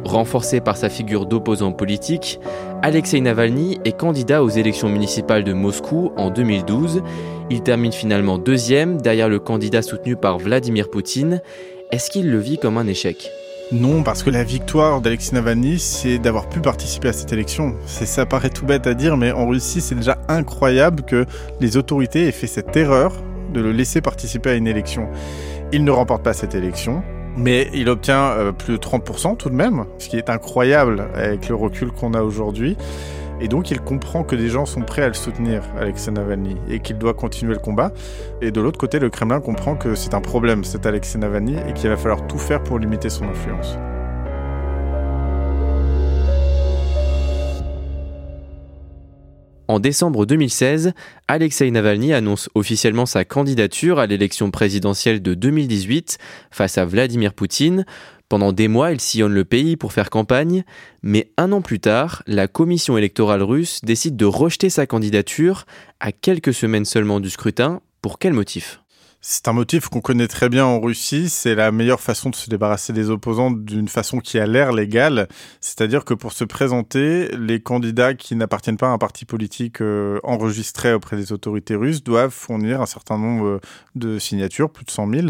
Renforcé 0.05 0.61
par 0.61 0.77
sa 0.77 0.89
figure 0.89 1.27
d'opposant 1.27 1.73
politique, 1.73 2.39
Alexei 2.83 3.21
Navalny 3.21 3.81
est 3.85 3.97
candidat 3.97 4.45
aux 4.45 4.49
élections 4.49 4.89
municipales 4.89 5.43
de 5.43 5.53
Moscou 5.53 6.13
en 6.17 6.31
2012. 6.31 7.03
Il 7.51 7.63
termine 7.63 7.93
finalement 7.93 8.39
deuxième 8.39 9.01
derrière 9.01 9.29
le 9.29 9.41
candidat 9.41 9.83
soutenu 9.83 10.15
par 10.15 10.39
Vladimir 10.39 10.91
Poutine. 10.91 11.43
Est-ce 11.91 12.11
qu'il 12.11 12.31
le 12.31 12.39
vit 12.39 12.59
comme 12.59 12.79
un 12.79 12.87
échec? 12.87 13.31
Non, 13.73 14.05
parce 14.05 14.23
que 14.23 14.31
la 14.31 14.45
victoire 14.45 15.01
d'Alexei 15.01 15.35
Navalny, 15.35 15.81
c'est 15.81 16.19
d'avoir 16.19 16.49
pu 16.49 16.61
participer 16.61 17.09
à 17.09 17.13
cette 17.13 17.33
élection. 17.33 17.75
ça 17.87 18.25
paraît 18.25 18.51
tout 18.51 18.65
bête 18.65 18.87
à 18.87 18.95
dire, 18.95 19.17
mais 19.17 19.33
en 19.33 19.49
Russie, 19.49 19.81
c'est 19.81 19.97
déjà 19.97 20.19
incroyable 20.29 21.03
que 21.03 21.27
les 21.61 21.77
autorités 21.77 22.29
aient 22.29 22.33
fait 22.33 22.47
cette 22.47 22.77
erreur 22.77 23.13
de 23.57 23.63
le 23.63 23.73
laisser 23.73 24.01
participer 24.01 24.51
à 24.51 24.55
une 24.55 24.67
élection. 24.67 25.09
Il 25.73 25.85
ne 25.85 25.91
remporte 25.91 26.23
pas 26.23 26.33
cette 26.33 26.55
élection, 26.55 27.03
mais 27.37 27.69
il 27.75 27.89
obtient 27.89 28.31
euh, 28.31 28.53
plus 28.53 28.75
de 28.75 28.79
30% 28.79 29.37
tout 29.37 29.51
de 29.51 29.55
même, 29.55 29.85
ce 29.99 30.09
qui 30.09 30.17
est 30.17 30.31
incroyable 30.31 31.09
avec 31.15 31.49
le 31.49 31.55
recul 31.55 31.91
qu'on 31.91 32.15
a 32.15 32.23
aujourd'hui. 32.23 32.77
Et 33.41 33.49
donc 33.49 33.71
il 33.71 33.81
comprend 33.81 34.23
que 34.23 34.35
des 34.35 34.49
gens 34.49 34.65
sont 34.65 34.81
prêts 34.81 35.03
à 35.03 35.09
le 35.09 35.15
soutenir, 35.15 35.63
Alexei 35.79 36.11
Navalny, 36.11 36.57
et 36.69 36.81
qu'il 36.81 36.97
doit 36.97 37.15
continuer 37.15 37.53
le 37.53 37.61
combat. 37.61 37.93
Et 38.41 38.51
de 38.51 38.61
l'autre 38.61 38.79
côté, 38.79 38.99
le 38.99 39.11
Kremlin 39.11 39.41
comprend 39.41 39.77
que 39.77 39.95
c'est 39.95 40.15
un 40.15 40.23
problème, 40.23 40.65
cet 40.65 40.87
Alexei 40.87 41.19
Navalny, 41.19 41.57
et 41.69 41.73
qu'il 41.75 41.91
va 41.91 41.97
falloir 41.97 42.27
tout 42.27 42.39
faire 42.39 42.63
pour 42.63 42.79
limiter 42.79 43.11
son 43.11 43.25
influence. 43.25 43.77
En 49.69 49.81
décembre 49.81 50.27
2016, 50.27 50.93
Alexei 51.27 51.71
Navalny 51.73 52.13
annonce 52.13 52.49
officiellement 52.55 53.05
sa 53.05 53.25
candidature 53.25 53.99
à 53.99 54.07
l'élection 54.07 54.53
présidentielle 54.53 55.21
de 55.21 55.35
2018 55.35 56.19
face 56.53 56.79
à 56.79 56.85
Vladimir 56.85 57.35
Poutine. 57.35 57.85
Pendant 58.29 58.53
des 58.53 58.69
mois, 58.69 58.93
il 58.93 59.01
sillonne 59.01 59.35
le 59.35 59.45
pays 59.45 59.77
pour 59.77 59.93
faire 59.93 60.09
campagne, 60.09 60.63
mais 61.03 61.33
un 61.37 61.51
an 61.51 61.63
plus 61.63 61.81
tard, 61.81 62.23
la 62.29 62.47
commission 62.47 62.97
électorale 62.97 63.43
russe 63.43 63.81
décide 63.83 64.17
de 64.17 64.25
rejeter 64.25 64.71
sa 64.71 64.87
candidature 64.87 65.65
à 65.99 66.13
quelques 66.13 66.55
semaines 66.55 66.85
seulement 66.85 67.19
du 67.19 67.31
scrutin. 67.31 67.81
Pour 68.03 68.21
quel 68.21 68.35
motif? 68.35 68.81
C'est 69.29 69.49
un 69.49 69.53
motif 69.53 69.89
qu'on 69.89 70.01
connaît 70.01 70.29
très 70.29 70.49
bien 70.49 70.65
en 70.65 70.79
Russie. 70.79 71.29
C'est 71.31 71.57
la 71.57 71.73
meilleure 71.73 71.99
façon 71.99 72.31
de 72.31 72.37
se 72.37 72.49
débarrasser 72.49 72.93
des 72.93 73.11
opposants 73.11 73.51
d'une 73.51 73.89
façon 73.89 74.21
qui 74.21 74.39
a 74.39 74.47
l'air 74.47 74.71
légale. 74.71 75.27
C'est-à-dire 75.61 76.05
que 76.05 76.15
pour 76.15 76.33
se 76.33 76.45
présenter, 76.45 77.27
les 77.37 77.59
candidats 77.59 78.15
qui 78.15 78.37
n'appartiennent 78.37 78.77
pas 78.77 78.87
à 78.87 78.91
un 78.91 78.99
parti 78.99 79.25
politique 79.25 79.81
euh, 79.81 80.21
enregistré 80.23 80.93
auprès 80.93 81.17
des 81.17 81.33
autorités 81.33 81.75
russes 81.75 82.05
doivent 82.05 82.31
fournir 82.31 82.81
un 82.81 82.87
certain 82.87 83.19
nombre 83.19 83.47
euh, 83.47 83.61
de 83.97 84.21
signatures, 84.21 84.71
plus 84.71 84.85
de 84.85 84.93
100 84.93 85.11
000. 85.11 85.27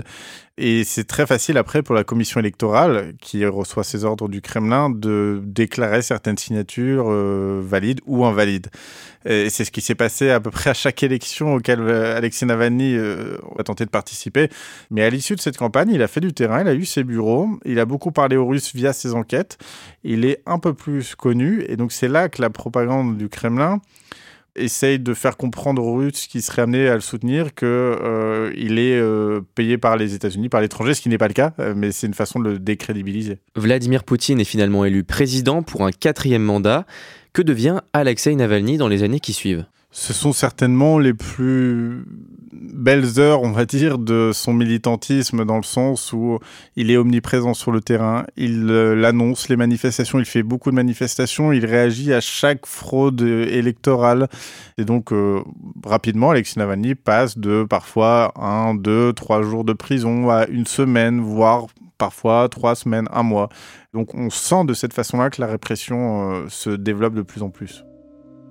Et 0.58 0.84
c'est 0.84 1.04
très 1.04 1.26
facile 1.26 1.58
après 1.58 1.82
pour 1.82 1.94
la 1.94 2.02
commission 2.02 2.40
électorale, 2.40 3.12
qui 3.20 3.44
reçoit 3.44 3.84
ses 3.84 4.06
ordres 4.06 4.28
du 4.28 4.40
Kremlin, 4.40 4.88
de 4.88 5.40
déclarer 5.44 6.00
certaines 6.00 6.38
signatures 6.38 7.06
euh, 7.08 7.60
valides 7.62 8.00
ou 8.06 8.24
invalides. 8.24 8.68
Et 9.26 9.50
c'est 9.50 9.64
ce 9.64 9.70
qui 9.70 9.82
s'est 9.82 9.94
passé 9.94 10.30
à 10.30 10.40
peu 10.40 10.50
près 10.50 10.70
à 10.70 10.74
chaque 10.74 11.02
élection 11.02 11.54
auquel 11.54 11.80
Alexei 11.90 12.46
Navalny 12.46 12.96
euh, 12.96 13.36
a 13.58 13.64
tenté 13.64 13.84
de 13.86 13.90
participer. 13.90 14.48
Mais 14.90 15.02
à 15.02 15.10
l'issue 15.10 15.34
de 15.34 15.40
cette 15.40 15.56
campagne, 15.56 15.90
il 15.90 16.02
a 16.02 16.08
fait 16.08 16.20
du 16.20 16.32
terrain, 16.32 16.60
il 16.60 16.68
a 16.68 16.74
eu 16.74 16.84
ses 16.84 17.04
bureaux, 17.04 17.48
il 17.64 17.80
a 17.80 17.86
beaucoup 17.86 18.12
parlé 18.12 18.36
aux 18.36 18.46
Russes 18.46 18.74
via 18.74 18.92
ses 18.92 19.14
enquêtes. 19.14 19.58
Il 20.04 20.24
est 20.24 20.42
un 20.46 20.58
peu 20.58 20.74
plus 20.74 21.14
connu, 21.14 21.64
et 21.68 21.76
donc 21.76 21.92
c'est 21.92 22.08
là 22.08 22.28
que 22.28 22.42
la 22.42 22.50
propagande 22.50 23.16
du 23.16 23.28
Kremlin 23.28 23.80
essaye 24.56 24.98
de 24.98 25.14
faire 25.14 25.36
comprendre 25.36 25.84
aux 25.84 25.96
Russes 25.96 26.26
qui 26.26 26.42
seraient 26.42 26.62
amenés 26.62 26.88
à 26.88 26.94
le 26.94 27.00
soutenir 27.00 27.54
qu'il 27.54 27.68
euh, 27.68 28.50
est 28.54 28.98
euh, 28.98 29.40
payé 29.54 29.78
par 29.78 29.96
les 29.96 30.14
États-Unis, 30.14 30.48
par 30.48 30.60
l'étranger, 30.60 30.94
ce 30.94 31.00
qui 31.00 31.08
n'est 31.08 31.18
pas 31.18 31.28
le 31.28 31.34
cas, 31.34 31.52
euh, 31.58 31.74
mais 31.76 31.92
c'est 31.92 32.06
une 32.06 32.14
façon 32.14 32.40
de 32.40 32.50
le 32.50 32.58
décrédibiliser. 32.58 33.38
Vladimir 33.54 34.04
Poutine 34.04 34.40
est 34.40 34.44
finalement 34.44 34.84
élu 34.84 35.04
président 35.04 35.62
pour 35.62 35.84
un 35.84 35.92
quatrième 35.92 36.42
mandat. 36.42 36.86
Que 37.32 37.42
devient 37.42 37.80
Alexei 37.92 38.34
Navalny 38.34 38.78
dans 38.78 38.88
les 38.88 39.02
années 39.02 39.20
qui 39.20 39.34
suivent? 39.34 39.66
Ce 39.98 40.12
sont 40.12 40.34
certainement 40.34 40.98
les 40.98 41.14
plus 41.14 42.04
belles 42.52 43.18
heures, 43.18 43.40
on 43.40 43.50
va 43.50 43.64
dire, 43.64 43.96
de 43.96 44.30
son 44.34 44.52
militantisme 44.52 45.46
dans 45.46 45.56
le 45.56 45.62
sens 45.62 46.12
où 46.12 46.38
il 46.76 46.90
est 46.90 46.98
omniprésent 46.98 47.54
sur 47.54 47.72
le 47.72 47.80
terrain, 47.80 48.26
il 48.36 48.70
euh, 48.70 48.94
l'annonce, 48.94 49.48
les 49.48 49.56
manifestations, 49.56 50.18
il 50.18 50.26
fait 50.26 50.42
beaucoup 50.42 50.70
de 50.70 50.74
manifestations, 50.74 51.50
il 51.50 51.64
réagit 51.64 52.12
à 52.12 52.20
chaque 52.20 52.66
fraude 52.66 53.22
électorale. 53.22 54.28
Et 54.76 54.84
donc, 54.84 55.14
euh, 55.14 55.42
rapidement, 55.82 56.28
Alexis 56.28 56.58
Navalny 56.58 56.94
passe 56.94 57.38
de 57.38 57.64
parfois 57.64 58.34
un, 58.36 58.74
deux, 58.74 59.14
trois 59.14 59.40
jours 59.40 59.64
de 59.64 59.72
prison 59.72 60.28
à 60.28 60.46
une 60.46 60.66
semaine, 60.66 61.22
voire 61.22 61.68
parfois 61.96 62.50
trois 62.50 62.74
semaines, 62.74 63.08
un 63.12 63.22
mois. 63.22 63.48
Donc 63.94 64.14
on 64.14 64.28
sent 64.28 64.66
de 64.66 64.74
cette 64.74 64.92
façon-là 64.92 65.30
que 65.30 65.40
la 65.40 65.46
répression 65.46 66.32
euh, 66.32 66.44
se 66.50 66.68
développe 66.68 67.14
de 67.14 67.22
plus 67.22 67.42
en 67.42 67.48
plus. 67.48 67.82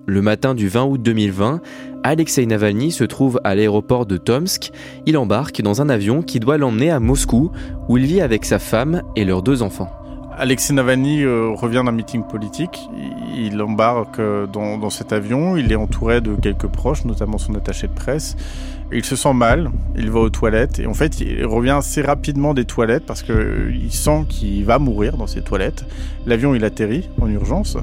Le 0.08 0.22
matin 0.22 0.54
du 0.54 0.68
20 0.68 0.84
août 0.84 1.02
2020, 1.02 1.60
Alexei 2.04 2.46
Navalny 2.46 2.92
se 2.92 3.02
trouve 3.02 3.40
à 3.42 3.56
l'aéroport 3.56 4.06
de 4.06 4.16
Tomsk. 4.16 4.70
Il 5.04 5.18
embarque 5.18 5.62
dans 5.62 5.82
un 5.82 5.88
avion 5.88 6.22
qui 6.22 6.38
doit 6.38 6.58
l'emmener 6.58 6.92
à 6.92 7.00
Moscou, 7.00 7.50
où 7.88 7.98
il 7.98 8.06
vit 8.06 8.20
avec 8.20 8.44
sa 8.44 8.60
femme 8.60 9.02
et 9.16 9.24
leurs 9.24 9.42
deux 9.42 9.62
enfants. 9.62 9.90
Alexei 10.38 10.74
Navalny 10.74 11.24
euh, 11.24 11.48
revient 11.48 11.82
d'un 11.84 11.90
meeting 11.90 12.22
politique. 12.22 12.88
Il 13.36 13.60
embarque 13.60 14.20
euh, 14.20 14.46
dans, 14.46 14.78
dans, 14.78 14.90
cet 14.90 15.12
avion. 15.12 15.56
Il 15.56 15.72
est 15.72 15.76
entouré 15.76 16.20
de 16.20 16.36
quelques 16.36 16.68
proches, 16.68 17.04
notamment 17.04 17.38
son 17.38 17.56
attaché 17.56 17.88
de 17.88 17.92
presse. 17.92 18.36
Il 18.92 19.04
se 19.04 19.16
sent 19.16 19.32
mal. 19.32 19.70
Il 19.96 20.12
va 20.12 20.20
aux 20.20 20.30
toilettes. 20.30 20.78
Et 20.78 20.86
en 20.86 20.94
fait, 20.94 21.20
il 21.20 21.44
revient 21.46 21.70
assez 21.70 22.02
rapidement 22.02 22.54
des 22.54 22.64
toilettes 22.64 23.06
parce 23.06 23.24
qu'il 23.24 23.34
euh, 23.34 23.90
sent 23.90 24.26
qu'il 24.28 24.64
va 24.64 24.78
mourir 24.78 25.16
dans 25.16 25.26
ces 25.26 25.42
toilettes. 25.42 25.84
L'avion, 26.26 26.54
il 26.54 26.64
atterrit 26.64 27.08
en 27.20 27.28
urgence 27.28 27.76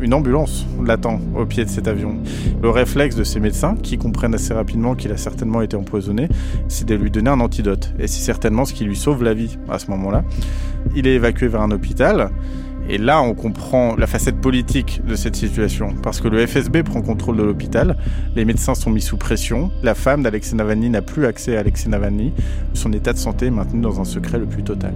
une 0.00 0.14
ambulance 0.14 0.66
l'attend 0.84 1.20
au 1.36 1.46
pied 1.46 1.64
de 1.64 1.70
cet 1.70 1.88
avion. 1.88 2.16
Le 2.62 2.70
réflexe 2.70 3.16
de 3.16 3.24
ces 3.24 3.40
médecins, 3.40 3.76
qui 3.82 3.98
comprennent 3.98 4.34
assez 4.34 4.54
rapidement 4.54 4.94
qu'il 4.94 5.12
a 5.12 5.16
certainement 5.16 5.62
été 5.62 5.76
empoisonné, 5.76 6.28
c'est 6.68 6.86
de 6.86 6.94
lui 6.94 7.10
donner 7.10 7.30
un 7.30 7.40
antidote. 7.40 7.92
Et 7.98 8.06
c'est 8.06 8.22
certainement 8.22 8.64
ce 8.64 8.72
qui 8.72 8.84
lui 8.84 8.96
sauve 8.96 9.22
la 9.22 9.34
vie 9.34 9.58
à 9.68 9.78
ce 9.78 9.90
moment-là. 9.90 10.24
Il 10.94 11.06
est 11.06 11.14
évacué 11.14 11.48
vers 11.48 11.62
un 11.62 11.70
hôpital. 11.70 12.30
Et 12.88 12.98
là, 12.98 13.22
on 13.22 13.34
comprend 13.34 13.94
la 13.94 14.08
facette 14.08 14.40
politique 14.40 15.00
de 15.06 15.14
cette 15.14 15.36
situation, 15.36 15.94
parce 16.02 16.20
que 16.20 16.26
le 16.26 16.44
FSB 16.44 16.82
prend 16.82 17.02
contrôle 17.02 17.36
de 17.36 17.42
l'hôpital, 17.44 17.96
les 18.34 18.44
médecins 18.44 18.74
sont 18.74 18.90
mis 18.90 19.02
sous 19.02 19.16
pression, 19.16 19.70
la 19.84 19.94
femme 19.94 20.24
d'Alexei 20.24 20.56
Navalny 20.56 20.90
n'a 20.90 21.02
plus 21.02 21.24
accès 21.26 21.56
à 21.56 21.60
Alexei 21.60 21.88
Navalny, 21.88 22.32
son 22.74 22.92
état 22.92 23.12
de 23.12 23.18
santé 23.18 23.46
est 23.46 23.50
maintenu 23.50 23.80
dans 23.80 24.00
un 24.00 24.04
secret 24.04 24.38
le 24.38 24.46
plus 24.46 24.64
total. 24.64 24.94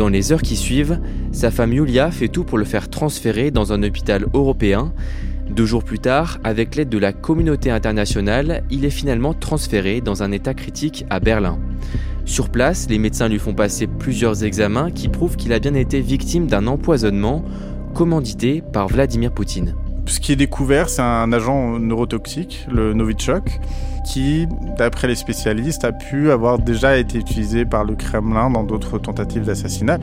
Dans 0.00 0.08
les 0.08 0.32
heures 0.32 0.40
qui 0.40 0.56
suivent, 0.56 0.98
sa 1.30 1.50
femme 1.50 1.74
Yulia 1.74 2.10
fait 2.10 2.28
tout 2.28 2.42
pour 2.42 2.56
le 2.56 2.64
faire 2.64 2.88
transférer 2.88 3.50
dans 3.50 3.74
un 3.74 3.82
hôpital 3.82 4.24
européen. 4.32 4.94
Deux 5.50 5.66
jours 5.66 5.84
plus 5.84 5.98
tard, 5.98 6.38
avec 6.42 6.74
l'aide 6.74 6.88
de 6.88 6.96
la 6.96 7.12
communauté 7.12 7.70
internationale, 7.70 8.64
il 8.70 8.86
est 8.86 8.88
finalement 8.88 9.34
transféré 9.34 10.00
dans 10.00 10.22
un 10.22 10.32
état 10.32 10.54
critique 10.54 11.04
à 11.10 11.20
Berlin. 11.20 11.58
Sur 12.24 12.48
place, 12.48 12.86
les 12.88 12.98
médecins 12.98 13.28
lui 13.28 13.38
font 13.38 13.52
passer 13.52 13.86
plusieurs 13.86 14.42
examens 14.42 14.90
qui 14.90 15.08
prouvent 15.08 15.36
qu'il 15.36 15.52
a 15.52 15.58
bien 15.58 15.74
été 15.74 16.00
victime 16.00 16.46
d'un 16.46 16.66
empoisonnement 16.66 17.44
commandité 17.92 18.62
par 18.72 18.88
Vladimir 18.88 19.32
Poutine. 19.32 19.74
Ce 20.06 20.18
qui 20.18 20.32
est 20.32 20.36
découvert, 20.36 20.88
c'est 20.88 21.02
un 21.02 21.30
agent 21.30 21.78
neurotoxique, 21.78 22.66
le 22.72 22.94
Novichok, 22.94 23.60
qui, 24.04 24.46
d'après 24.76 25.08
les 25.08 25.14
spécialistes, 25.14 25.84
a 25.84 25.92
pu 25.92 26.30
avoir 26.30 26.58
déjà 26.58 26.98
été 26.98 27.18
utilisé 27.18 27.64
par 27.64 27.84
le 27.84 27.94
Kremlin 27.94 28.50
dans 28.50 28.64
d'autres 28.64 28.98
tentatives 28.98 29.44
d'assassinat. 29.44 29.98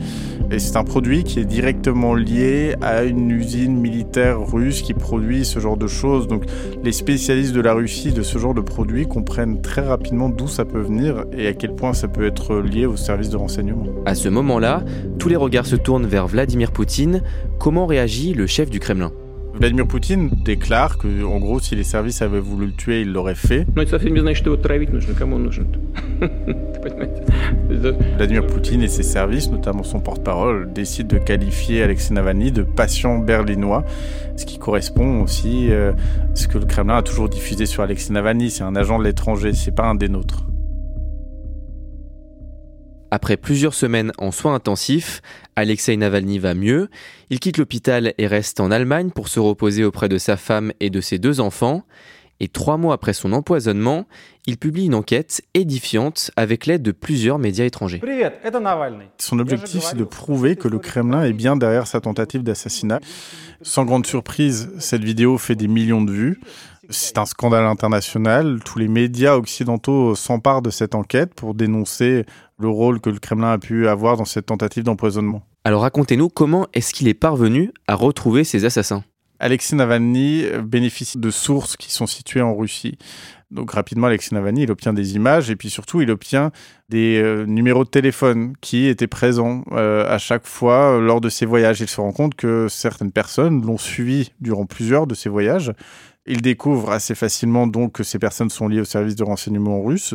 Et 0.50 0.58
c'est 0.58 0.76
un 0.76 0.84
produit 0.84 1.24
qui 1.24 1.40
est 1.40 1.44
directement 1.44 2.14
lié 2.14 2.74
à 2.80 3.04
une 3.04 3.30
usine 3.30 3.78
militaire 3.78 4.40
russe 4.40 4.82
qui 4.82 4.94
produit 4.94 5.44
ce 5.44 5.58
genre 5.58 5.76
de 5.76 5.86
choses. 5.86 6.28
Donc 6.28 6.44
les 6.82 6.92
spécialistes 6.92 7.52
de 7.52 7.60
la 7.60 7.74
Russie 7.74 8.12
de 8.12 8.22
ce 8.22 8.38
genre 8.38 8.54
de 8.54 8.60
produit 8.60 9.06
comprennent 9.06 9.60
très 9.60 9.82
rapidement 9.82 10.28
d'où 10.28 10.48
ça 10.48 10.64
peut 10.64 10.80
venir 10.80 11.24
et 11.36 11.46
à 11.46 11.52
quel 11.52 11.74
point 11.74 11.92
ça 11.92 12.08
peut 12.08 12.26
être 12.26 12.56
lié 12.56 12.86
aux 12.86 12.96
services 12.96 13.30
de 13.30 13.36
renseignement. 13.36 13.86
À 14.06 14.14
ce 14.14 14.28
moment-là, 14.28 14.82
tous 15.18 15.28
les 15.28 15.36
regards 15.36 15.66
se 15.66 15.76
tournent 15.76 16.06
vers 16.06 16.26
Vladimir 16.26 16.72
Poutine. 16.72 17.22
Comment 17.58 17.86
réagit 17.86 18.34
le 18.34 18.46
chef 18.46 18.70
du 18.70 18.80
Kremlin? 18.80 19.12
Vladimir 19.58 19.88
Poutine 19.88 20.30
déclare 20.44 20.98
que, 20.98 21.24
en 21.24 21.38
gros, 21.40 21.58
si 21.58 21.74
les 21.74 21.82
services 21.82 22.22
avaient 22.22 22.38
voulu 22.38 22.66
le 22.66 22.72
tuer, 22.72 23.00
ils 23.00 23.12
l'auraient 23.12 23.34
fait. 23.34 23.66
Vladimir 28.16 28.46
Poutine 28.46 28.82
et 28.82 28.88
ses 28.88 29.02
services, 29.02 29.50
notamment 29.50 29.82
son 29.82 29.98
porte-parole, 29.98 30.72
décident 30.72 31.16
de 31.16 31.18
qualifier 31.18 31.82
Alexei 31.82 32.14
Navalny 32.14 32.52
de 32.52 32.62
patient 32.62 33.18
berlinois, 33.18 33.84
ce 34.36 34.46
qui 34.46 34.58
correspond 34.58 35.22
aussi 35.22 35.70
euh, 35.70 35.92
à 35.92 36.36
ce 36.36 36.46
que 36.46 36.58
le 36.58 36.64
Kremlin 36.64 36.98
a 36.98 37.02
toujours 37.02 37.28
diffusé 37.28 37.66
sur 37.66 37.82
Alexei 37.82 38.12
Navalny. 38.12 38.50
C'est 38.50 38.62
un 38.62 38.76
agent 38.76 38.98
de 38.98 39.04
l'étranger, 39.04 39.52
c'est 39.54 39.74
pas 39.74 39.86
un 39.86 39.96
des 39.96 40.08
nôtres. 40.08 40.47
Après 43.10 43.36
plusieurs 43.36 43.74
semaines 43.74 44.12
en 44.18 44.30
soins 44.30 44.54
intensifs, 44.54 45.22
Alexei 45.56 45.96
Navalny 45.96 46.38
va 46.38 46.54
mieux. 46.54 46.88
Il 47.30 47.40
quitte 47.40 47.56
l'hôpital 47.56 48.12
et 48.18 48.26
reste 48.26 48.60
en 48.60 48.70
Allemagne 48.70 49.10
pour 49.10 49.28
se 49.28 49.40
reposer 49.40 49.84
auprès 49.84 50.08
de 50.08 50.18
sa 50.18 50.36
femme 50.36 50.72
et 50.80 50.90
de 50.90 51.00
ses 51.00 51.18
deux 51.18 51.40
enfants. 51.40 51.84
Et 52.40 52.46
trois 52.46 52.76
mois 52.76 52.94
après 52.94 53.14
son 53.14 53.32
empoisonnement, 53.32 54.06
il 54.46 54.58
publie 54.58 54.86
une 54.86 54.94
enquête 54.94 55.42
édifiante 55.54 56.30
avec 56.36 56.66
l'aide 56.66 56.82
de 56.82 56.92
plusieurs 56.92 57.38
médias 57.38 57.64
étrangers. 57.64 58.00
Son 59.18 59.40
objectif, 59.40 59.82
c'est 59.82 59.96
de 59.96 60.04
prouver 60.04 60.54
que 60.54 60.68
le 60.68 60.78
Kremlin 60.78 61.24
est 61.24 61.32
bien 61.32 61.56
derrière 61.56 61.88
sa 61.88 62.00
tentative 62.00 62.44
d'assassinat. 62.44 63.00
Sans 63.62 63.84
grande 63.84 64.06
surprise, 64.06 64.70
cette 64.78 65.02
vidéo 65.02 65.36
fait 65.36 65.56
des 65.56 65.66
millions 65.66 66.02
de 66.02 66.12
vues. 66.12 66.40
C'est 66.90 67.18
un 67.18 67.26
scandale 67.26 67.66
international. 67.66 68.60
Tous 68.64 68.78
les 68.78 68.88
médias 68.88 69.34
occidentaux 69.34 70.14
s'emparent 70.14 70.62
de 70.62 70.70
cette 70.70 70.94
enquête 70.94 71.34
pour 71.34 71.54
dénoncer 71.54 72.24
le 72.58 72.68
rôle 72.68 73.00
que 73.00 73.10
le 73.10 73.18
Kremlin 73.18 73.52
a 73.52 73.58
pu 73.58 73.88
avoir 73.88 74.16
dans 74.16 74.24
cette 74.24 74.46
tentative 74.46 74.84
d'empoisonnement. 74.84 75.42
Alors 75.64 75.82
racontez-nous 75.82 76.30
comment 76.30 76.66
est-ce 76.72 76.94
qu'il 76.94 77.06
est 77.08 77.14
parvenu 77.14 77.72
à 77.86 77.94
retrouver 77.94 78.42
ces 78.42 78.64
assassins 78.64 79.04
Alexei 79.38 79.76
Navalny 79.76 80.44
bénéficie 80.64 81.18
de 81.18 81.30
sources 81.30 81.76
qui 81.76 81.92
sont 81.92 82.06
situées 82.06 82.40
en 82.40 82.56
Russie. 82.56 82.98
Donc 83.50 83.70
rapidement, 83.70 84.08
Alexei 84.08 84.34
Navalny, 84.34 84.62
il 84.62 84.70
obtient 84.70 84.92
des 84.92 85.14
images 85.14 85.50
et 85.50 85.56
puis 85.56 85.70
surtout, 85.70 86.02
il 86.02 86.10
obtient 86.10 86.50
des 86.88 87.20
euh, 87.22 87.44
numéros 87.46 87.84
de 87.84 87.88
téléphone 87.88 88.54
qui 88.60 88.86
étaient 88.86 89.06
présents 89.06 89.64
euh, 89.72 90.06
à 90.12 90.18
chaque 90.18 90.46
fois 90.46 90.96
euh, 90.96 91.00
lors 91.00 91.20
de 91.20 91.28
ses 91.28 91.46
voyages. 91.46 91.80
Il 91.80 91.88
se 91.88 92.00
rend 92.00 92.12
compte 92.12 92.34
que 92.34 92.66
certaines 92.68 93.12
personnes 93.12 93.64
l'ont 93.64 93.78
suivi 93.78 94.32
durant 94.40 94.66
plusieurs 94.66 95.06
de 95.06 95.14
ses 95.14 95.28
voyages 95.28 95.72
il 96.28 96.42
découvre 96.42 96.90
assez 96.90 97.14
facilement 97.14 97.66
donc 97.66 97.92
que 97.92 98.02
ces 98.02 98.18
personnes 98.18 98.50
sont 98.50 98.68
liées 98.68 98.80
au 98.80 98.84
service 98.84 99.16
de 99.16 99.24
renseignement 99.24 99.82
russe. 99.82 100.14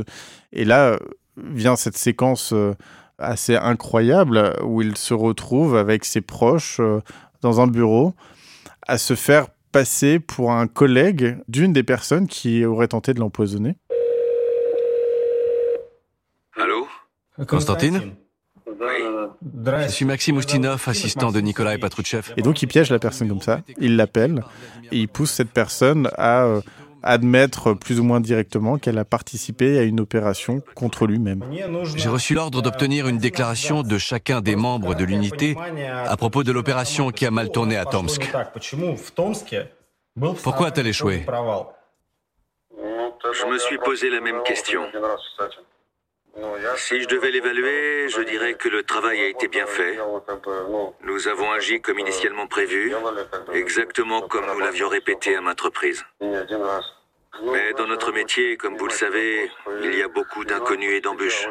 Et 0.52 0.64
là 0.64 0.98
vient 1.38 1.76
cette 1.76 1.98
séquence 1.98 2.54
euh, 2.54 2.76
assez 3.18 3.56
incroyable 3.56 4.56
où 4.64 4.82
il 4.82 4.96
se 4.96 5.14
retrouve 5.14 5.76
avec 5.76 6.06
ses 6.06 6.22
proches 6.22 6.80
euh, 6.80 7.00
dans 7.42 7.60
un 7.60 7.68
bureau 7.68 8.14
à 8.88 8.98
se 8.98 9.16
faire 9.16 9.48
passer 9.72 10.20
pour 10.20 10.52
un 10.52 10.68
collègue 10.68 11.38
d'une 11.48 11.74
des 11.74 11.84
personnes 11.84 12.28
qui 12.28 12.64
aurait 12.64 12.90
tenté 12.90 13.14
de 13.14 13.20
l'empoisonner. 13.20 13.76
Allô? 16.56 16.88
Constantine 17.48 18.16
je 18.84 19.88
suis 19.92 20.06
Maxime 20.06 20.38
Oustinov, 20.38 20.84
assistant 20.88 21.32
de 21.32 21.40
Nikolai 21.40 21.78
Patrouchev. 21.78 22.34
Et 22.38 22.42
donc 22.42 22.62
il 22.62 22.68
piège 22.68 22.90
la 22.90 23.00
personne 23.00 23.30
comme 23.30 23.42
ça, 23.42 23.62
il 23.80 23.96
l'appelle, 23.96 24.44
et 24.92 24.98
il 24.98 25.08
pousse 25.08 25.32
cette 25.32 25.52
personne 25.52 26.10
à 26.18 26.44
euh, 26.44 26.62
admettre 27.04 27.74
plus 27.74 28.00
ou 28.00 28.04
moins 28.04 28.22
directement 28.22 28.78
qu'elle 28.78 28.98
a 28.98 29.06
participé 29.06 29.78
à 29.78 29.84
une 29.84 30.00
opération 30.00 30.62
contre 30.74 31.06
lui-même. 31.06 31.44
J'ai 31.96 32.10
reçu 32.10 32.34
l'ordre 32.34 32.62
d'obtenir 32.62 33.08
une 33.08 33.18
déclaration 33.18 33.84
de 33.84 33.98
chacun 33.98 34.42
des 34.42 34.56
membres 34.56 34.96
de 34.96 35.04
l'unité 35.04 35.56
à 36.06 36.18
propos 36.18 36.44
de 36.44 36.52
l'opération 36.52 37.12
qui 37.12 37.26
a 37.26 37.32
mal 37.32 37.52
tourné 37.52 37.78
à 37.78 37.86
Tomsk. 37.86 38.32
Pourquoi 40.44 40.68
a-t-elle 40.68 40.88
échoué? 40.88 41.26
Je 43.32 43.46
me 43.48 43.58
suis 43.58 43.78
posé 43.78 44.10
la 44.10 44.22
même 44.22 44.44
question. 44.44 44.82
Si 46.78 47.02
je 47.02 47.08
devais 47.08 47.32
l'évaluer, 47.32 48.10
je 48.10 48.22
dirais 48.22 48.56
que 48.56 48.68
le 48.68 48.84
travail 48.84 49.20
a 49.20 49.28
été 49.28 49.48
bien 49.48 49.68
fait. 49.68 49.98
Nous 51.06 51.28
avons 51.28 51.52
agi 51.52 51.80
comme 51.80 52.00
initialement 52.00 52.48
prévu, 52.48 52.92
exactement 53.54 54.22
comme 54.22 54.46
nous 54.52 54.60
l'avions 54.60 54.90
répété 54.90 55.36
à 55.36 55.42
maintes 55.42 55.62
reprises. 55.62 56.04
Mais 56.22 57.74
dans 57.78 57.88
notre 57.88 58.12
métier, 58.12 58.58
comme 58.58 58.78
vous 58.78 58.88
le 58.88 58.94
savez, 58.94 59.50
il 59.84 59.96
y 59.96 60.02
a 60.02 60.08
beaucoup 60.08 60.44
d'inconnus 60.44 60.94
et 60.94 61.02
d'embûches. 61.02 61.48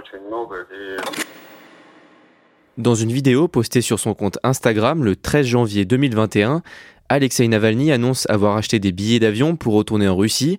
Dans 2.77 2.95
une 2.95 3.13
vidéo 3.13 3.49
postée 3.49 3.83
sur 3.83 4.01
son 4.01 4.15
compte 4.15 4.39
Instagram 4.43 5.05
le 5.05 5.15
13 5.15 5.47
janvier 5.47 5.85
2021, 5.85 6.63
Alexei 7.09 7.47
Navalny 7.47 7.93
annonce 7.93 8.29
avoir 8.31 8.57
acheté 8.57 8.79
des 8.79 8.91
billets 8.91 9.21
d'avion 9.21 9.57
pour 9.57 9.75
retourner 9.75 10.09
en 10.09 10.17
Russie. 10.17 10.59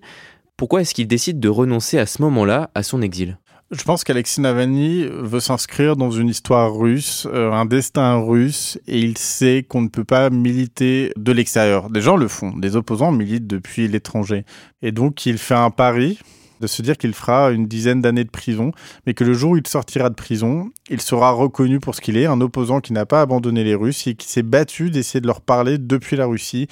Pourquoi 0.56 0.82
est-ce 0.82 0.94
qu'il 0.94 1.08
décide 1.08 1.40
de 1.40 1.48
renoncer 1.48 1.98
à 1.98 2.06
ce 2.06 2.22
moment-là 2.22 2.70
à 2.74 2.82
son 2.82 3.02
exil? 3.02 3.38
Je 3.76 3.84
pense 3.84 4.04
qu'Alexis 4.04 4.40
Navalny 4.40 5.06
veut 5.10 5.40
s'inscrire 5.40 5.96
dans 5.96 6.10
une 6.10 6.28
histoire 6.28 6.74
russe, 6.74 7.26
euh, 7.32 7.52
un 7.52 7.66
destin 7.66 8.16
russe, 8.16 8.78
et 8.86 8.98
il 8.98 9.18
sait 9.18 9.64
qu'on 9.68 9.82
ne 9.82 9.88
peut 9.88 10.04
pas 10.04 10.30
militer 10.30 11.12
de 11.16 11.32
l'extérieur. 11.32 11.90
Des 11.90 12.00
gens 12.00 12.16
le 12.16 12.28
font, 12.28 12.56
des 12.56 12.76
opposants 12.76 13.12
militent 13.12 13.46
depuis 13.46 13.88
l'étranger. 13.88 14.44
Et 14.82 14.92
donc 14.92 15.26
il 15.26 15.38
fait 15.38 15.54
un 15.54 15.70
pari 15.70 16.18
de 16.60 16.66
se 16.66 16.82
dire 16.82 16.96
qu'il 16.96 17.12
fera 17.14 17.50
une 17.50 17.66
dizaine 17.66 18.00
d'années 18.00 18.24
de 18.24 18.30
prison, 18.30 18.72
mais 19.06 19.14
que 19.14 19.24
le 19.24 19.34
jour 19.34 19.52
où 19.52 19.56
il 19.56 19.66
sortira 19.66 20.08
de 20.08 20.14
prison, 20.14 20.70
il 20.88 21.00
sera 21.00 21.32
reconnu 21.32 21.80
pour 21.80 21.94
ce 21.94 22.00
qu'il 22.00 22.16
est, 22.16 22.26
un 22.26 22.40
opposant 22.40 22.80
qui 22.80 22.92
n'a 22.92 23.06
pas 23.06 23.20
abandonné 23.20 23.64
les 23.64 23.74
Russes 23.74 24.06
et 24.06 24.14
qui 24.14 24.28
s'est 24.28 24.42
battu 24.42 24.90
d'essayer 24.90 25.20
de 25.20 25.26
leur 25.26 25.40
parler 25.40 25.78
depuis 25.78 26.16
la 26.16 26.26
Russie. 26.26 26.68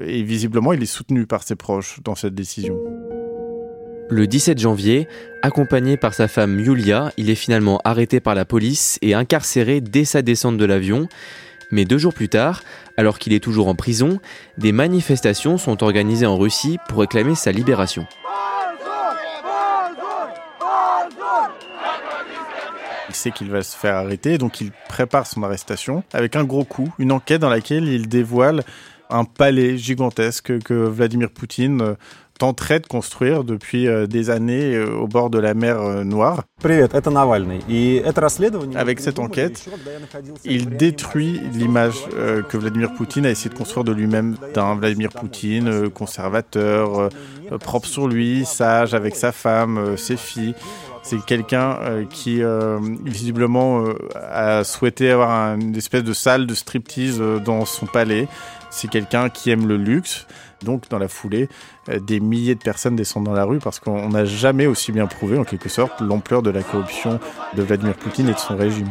Et 0.00 0.22
visiblement, 0.22 0.72
il 0.72 0.82
est 0.82 0.86
soutenu 0.86 1.26
par 1.26 1.42
ses 1.42 1.56
proches 1.56 2.00
dans 2.02 2.14
cette 2.14 2.34
décision. 2.34 2.78
Le 4.10 4.26
17 4.26 4.58
janvier, 4.58 5.08
accompagné 5.42 5.96
par 5.96 6.12
sa 6.12 6.28
femme 6.28 6.60
Yulia, 6.60 7.12
il 7.16 7.30
est 7.30 7.34
finalement 7.34 7.80
arrêté 7.84 8.20
par 8.20 8.34
la 8.34 8.44
police 8.44 8.98
et 9.00 9.14
incarcéré 9.14 9.80
dès 9.80 10.04
sa 10.04 10.20
descente 10.20 10.58
de 10.58 10.64
l'avion. 10.66 11.08
Mais 11.70 11.86
deux 11.86 11.96
jours 11.96 12.12
plus 12.12 12.28
tard, 12.28 12.62
alors 12.98 13.18
qu'il 13.18 13.32
est 13.32 13.42
toujours 13.42 13.66
en 13.66 13.74
prison, 13.74 14.20
des 14.58 14.72
manifestations 14.72 15.56
sont 15.56 15.82
organisées 15.82 16.26
en 16.26 16.36
Russie 16.36 16.78
pour 16.88 17.00
réclamer 17.00 17.34
sa 17.34 17.50
libération. 17.50 18.06
Il 23.08 23.14
sait 23.14 23.30
qu'il 23.30 23.50
va 23.50 23.62
se 23.62 23.76
faire 23.76 23.96
arrêter, 23.96 24.36
donc 24.36 24.60
il 24.60 24.70
prépare 24.88 25.26
son 25.26 25.42
arrestation 25.42 26.04
avec 26.12 26.36
un 26.36 26.44
gros 26.44 26.64
coup, 26.64 26.92
une 26.98 27.10
enquête 27.10 27.40
dans 27.40 27.48
laquelle 27.48 27.88
il 27.88 28.08
dévoile 28.08 28.64
un 29.10 29.24
palais 29.24 29.78
gigantesque 29.78 30.58
que 30.60 30.74
Vladimir 30.74 31.30
Poutine 31.30 31.96
tenterait 32.38 32.80
de 32.80 32.86
construire 32.86 33.44
depuis 33.44 33.86
euh, 33.86 34.06
des 34.06 34.30
années 34.30 34.74
euh, 34.74 34.96
au 34.96 35.06
bord 35.06 35.30
de 35.30 35.38
la 35.38 35.54
mer 35.54 35.80
euh, 35.80 36.04
Noire. 36.04 36.42
Avec 38.74 39.00
cette 39.00 39.18
enquête, 39.18 39.68
il 40.44 40.70
détruit 40.70 41.40
l'image 41.52 41.94
que 42.48 42.56
Vladimir 42.56 42.94
Poutine 42.94 43.26
a 43.26 43.30
essayé 43.30 43.50
de 43.50 43.54
construire 43.54 43.84
de 43.84 43.92
lui-même 43.92 44.36
d'un 44.54 44.74
Vladimir 44.74 45.10
Poutine 45.10 45.90
conservateur, 45.90 47.10
propre 47.60 47.86
sur 47.86 48.08
lui, 48.08 48.44
sage 48.46 48.94
avec 48.94 49.14
sa 49.14 49.32
femme, 49.32 49.96
ses 49.98 50.16
filles. 50.16 50.54
C'est 51.02 51.22
quelqu'un 51.22 51.78
qui 52.08 52.42
visiblement 53.04 53.84
a 54.14 54.64
souhaité 54.64 55.10
avoir 55.10 55.54
une 55.56 55.76
espèce 55.76 56.04
de 56.04 56.14
salle 56.14 56.46
de 56.46 56.54
striptease 56.54 57.22
dans 57.44 57.66
son 57.66 57.84
palais. 57.84 58.26
C'est 58.70 58.88
quelqu'un 58.88 59.28
qui 59.28 59.50
aime 59.50 59.68
le 59.68 59.76
luxe. 59.76 60.26
Donc, 60.62 60.88
dans 60.88 60.98
la 60.98 61.08
foulée, 61.08 61.48
euh, 61.88 61.98
des 61.98 62.20
milliers 62.20 62.54
de 62.54 62.62
personnes 62.62 62.96
descendent 62.96 63.24
dans 63.24 63.32
la 63.32 63.44
rue 63.44 63.58
parce 63.58 63.80
qu'on 63.80 64.08
n'a 64.08 64.24
jamais 64.24 64.66
aussi 64.66 64.92
bien 64.92 65.06
prouvé, 65.06 65.38
en 65.38 65.44
quelque 65.44 65.68
sorte, 65.68 66.00
l'ampleur 66.00 66.42
de 66.42 66.50
la 66.50 66.62
corruption 66.62 67.18
de 67.56 67.62
Vladimir 67.62 67.94
Poutine 67.94 68.28
et 68.28 68.34
de 68.34 68.38
son 68.38 68.56
régime. 68.56 68.90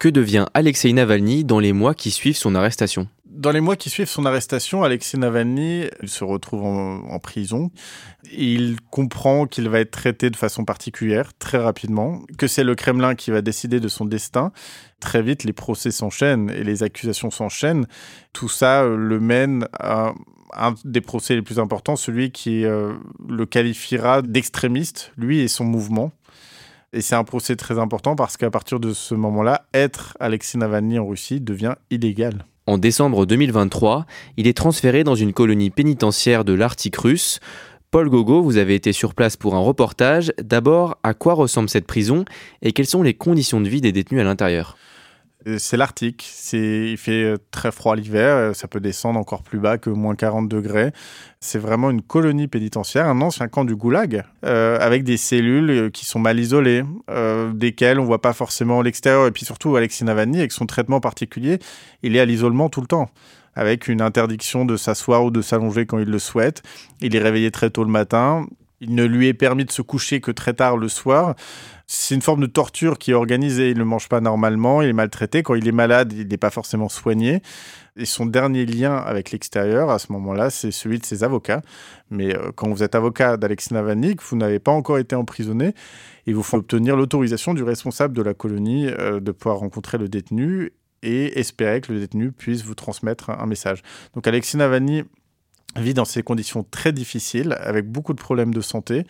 Que 0.00 0.08
devient 0.08 0.46
Alexei 0.54 0.90
Navalny 0.94 1.44
dans 1.44 1.58
les 1.58 1.74
mois 1.74 1.92
qui 1.92 2.10
suivent 2.10 2.38
son 2.38 2.54
arrestation? 2.54 3.06
Dans 3.40 3.52
les 3.52 3.62
mois 3.62 3.76
qui 3.76 3.88
suivent 3.88 4.08
son 4.08 4.26
arrestation, 4.26 4.82
Alexei 4.82 5.16
Navalny 5.16 5.86
se 6.04 6.24
retrouve 6.24 6.62
en, 6.62 7.18
prison. 7.20 7.70
Il 8.30 8.76
comprend 8.90 9.46
qu'il 9.46 9.66
va 9.70 9.80
être 9.80 9.90
traité 9.90 10.28
de 10.28 10.36
façon 10.36 10.66
particulière 10.66 11.32
très 11.38 11.56
rapidement, 11.56 12.20
que 12.36 12.46
c'est 12.46 12.64
le 12.64 12.74
Kremlin 12.74 13.14
qui 13.14 13.30
va 13.30 13.40
décider 13.40 13.80
de 13.80 13.88
son 13.88 14.04
destin. 14.04 14.52
Très 15.00 15.22
vite, 15.22 15.44
les 15.44 15.54
procès 15.54 15.90
s'enchaînent 15.90 16.50
et 16.50 16.64
les 16.64 16.82
accusations 16.82 17.30
s'enchaînent. 17.30 17.86
Tout 18.34 18.50
ça 18.50 18.82
euh, 18.82 18.94
le 18.94 19.18
mène 19.18 19.66
à 19.72 20.12
un 20.54 20.74
des 20.84 21.00
procès 21.00 21.34
les 21.34 21.42
plus 21.42 21.58
importants, 21.58 21.96
celui 21.96 22.32
qui 22.32 22.66
euh, 22.66 22.92
le 23.26 23.46
qualifiera 23.46 24.20
d'extrémiste, 24.20 25.12
lui 25.16 25.40
et 25.40 25.48
son 25.48 25.64
mouvement. 25.64 26.12
Et 26.92 27.00
c'est 27.00 27.14
un 27.14 27.24
procès 27.24 27.56
très 27.56 27.78
important 27.78 28.16
parce 28.16 28.36
qu'à 28.36 28.50
partir 28.50 28.80
de 28.80 28.92
ce 28.92 29.14
moment-là, 29.14 29.64
être 29.72 30.14
Alexei 30.20 30.58
Navalny 30.58 30.98
en 30.98 31.06
Russie 31.06 31.40
devient 31.40 31.76
illégal. 31.90 32.44
En 32.66 32.78
décembre 32.78 33.26
2023, 33.26 34.06
il 34.36 34.46
est 34.46 34.56
transféré 34.56 35.02
dans 35.02 35.14
une 35.14 35.32
colonie 35.32 35.70
pénitentiaire 35.70 36.44
de 36.44 36.52
l'Arctique 36.52 36.96
russe. 36.96 37.40
Paul 37.90 38.08
Gogo, 38.08 38.42
vous 38.42 38.58
avez 38.58 38.74
été 38.74 38.92
sur 38.92 39.14
place 39.14 39.36
pour 39.36 39.56
un 39.56 39.60
reportage. 39.60 40.32
D'abord, 40.40 40.98
à 41.02 41.14
quoi 41.14 41.34
ressemble 41.34 41.68
cette 41.68 41.86
prison 41.86 42.24
et 42.62 42.72
quelles 42.72 42.86
sont 42.86 43.02
les 43.02 43.14
conditions 43.14 43.60
de 43.60 43.68
vie 43.68 43.80
des 43.80 43.92
détenus 43.92 44.20
à 44.20 44.24
l'intérieur? 44.24 44.76
C'est 45.58 45.76
l'Arctique. 45.76 46.28
il 46.52 46.96
fait 46.96 47.24
euh, 47.24 47.36
très 47.50 47.72
froid 47.72 47.96
l'hiver. 47.96 48.36
Euh, 48.36 48.52
ça 48.52 48.68
peut 48.68 48.80
descendre 48.80 49.18
encore 49.18 49.42
plus 49.42 49.58
bas 49.58 49.78
que 49.78 49.90
moins 49.90 50.14
40 50.14 50.48
degrés. 50.48 50.92
C'est 51.40 51.58
vraiment 51.58 51.90
une 51.90 52.02
colonie 52.02 52.48
pénitentiaire, 52.48 53.06
un 53.06 53.20
ancien 53.20 53.48
camp 53.48 53.64
du 53.64 53.74
goulag, 53.74 54.24
avec 54.42 55.04
des 55.04 55.16
cellules 55.16 55.90
qui 55.90 56.04
sont 56.04 56.18
mal 56.18 56.38
isolées, 56.38 56.84
desquelles 57.54 57.98
on 57.98 58.04
voit 58.04 58.20
pas 58.20 58.34
forcément 58.34 58.82
l'extérieur. 58.82 59.26
Et 59.26 59.30
puis 59.30 59.46
surtout, 59.46 59.74
Alexis 59.74 60.04
Navalny, 60.04 60.40
avec 60.40 60.52
son 60.52 60.66
traitement 60.66 61.00
particulier, 61.00 61.58
il 62.02 62.14
est 62.14 62.20
à 62.20 62.26
l'isolement 62.26 62.68
tout 62.68 62.82
le 62.82 62.86
temps 62.86 63.08
avec 63.54 63.88
une 63.88 64.00
interdiction 64.00 64.64
de 64.64 64.76
s'asseoir 64.76 65.24
ou 65.24 65.30
de 65.30 65.42
s'allonger 65.42 65.86
quand 65.86 65.98
il 65.98 66.08
le 66.08 66.18
souhaite. 66.18 66.62
Il 67.00 67.16
est 67.16 67.20
réveillé 67.20 67.50
très 67.50 67.70
tôt 67.70 67.84
le 67.84 67.90
matin. 67.90 68.46
Il 68.80 68.94
ne 68.94 69.04
lui 69.04 69.28
est 69.28 69.34
permis 69.34 69.66
de 69.66 69.70
se 69.70 69.82
coucher 69.82 70.20
que 70.20 70.30
très 70.30 70.54
tard 70.54 70.78
le 70.78 70.88
soir. 70.88 71.34
C'est 71.86 72.14
une 72.14 72.22
forme 72.22 72.40
de 72.40 72.46
torture 72.46 72.98
qui 72.98 73.10
est 73.10 73.14
organisée. 73.14 73.70
Il 73.70 73.78
ne 73.78 73.84
mange 73.84 74.08
pas 74.08 74.20
normalement, 74.20 74.80
il 74.80 74.88
est 74.88 74.94
maltraité. 74.94 75.42
Quand 75.42 75.54
il 75.54 75.68
est 75.68 75.72
malade, 75.72 76.12
il 76.14 76.28
n'est 76.28 76.38
pas 76.38 76.50
forcément 76.50 76.88
soigné. 76.88 77.42
Et 77.96 78.06
son 78.06 78.24
dernier 78.24 78.64
lien 78.64 78.96
avec 78.96 79.32
l'extérieur, 79.32 79.90
à 79.90 79.98
ce 79.98 80.12
moment-là, 80.12 80.48
c'est 80.48 80.70
celui 80.70 80.98
de 80.98 81.04
ses 81.04 81.24
avocats. 81.24 81.60
Mais 82.10 82.34
euh, 82.34 82.52
quand 82.54 82.70
vous 82.70 82.82
êtes 82.82 82.94
avocat 82.94 83.36
d'Alexis 83.36 83.74
Navalny, 83.74 84.16
vous 84.18 84.36
n'avez 84.36 84.60
pas 84.60 84.72
encore 84.72 84.98
été 84.98 85.14
emprisonné, 85.14 85.74
il 86.26 86.34
vous 86.34 86.42
faut 86.42 86.56
obtenir 86.56 86.96
l'autorisation 86.96 87.52
du 87.52 87.62
responsable 87.62 88.14
de 88.14 88.22
la 88.22 88.32
colonie 88.32 88.86
euh, 88.86 89.20
de 89.20 89.32
pouvoir 89.32 89.58
rencontrer 89.58 89.98
le 89.98 90.08
détenu 90.08 90.72
et 91.02 91.38
espérer 91.38 91.80
que 91.80 91.92
le 91.92 92.00
détenu 92.00 92.32
puisse 92.32 92.62
vous 92.62 92.74
transmettre 92.74 93.30
un 93.30 93.46
message. 93.46 93.82
Donc 94.14 94.26
Alexis 94.26 94.56
Navalny 94.56 95.04
vit 95.76 95.94
dans 95.94 96.04
ces 96.04 96.22
conditions 96.22 96.64
très 96.68 96.92
difficiles, 96.92 97.56
avec 97.60 97.86
beaucoup 97.88 98.12
de 98.12 98.20
problèmes 98.20 98.52
de 98.54 98.60
santé, 98.60 99.04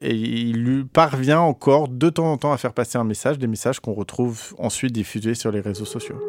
et 0.00 0.14
il 0.14 0.62
lui 0.62 0.84
parvient 0.84 1.40
encore 1.40 1.88
de 1.88 2.10
temps 2.10 2.30
en 2.30 2.36
temps 2.36 2.52
à 2.52 2.58
faire 2.58 2.74
passer 2.74 2.98
un 2.98 3.04
message, 3.04 3.38
des 3.38 3.46
messages 3.46 3.80
qu'on 3.80 3.94
retrouve 3.94 4.54
ensuite 4.58 4.92
diffusés 4.92 5.34
sur 5.34 5.50
les 5.50 5.60
réseaux 5.60 5.84
sociaux. 5.84 6.20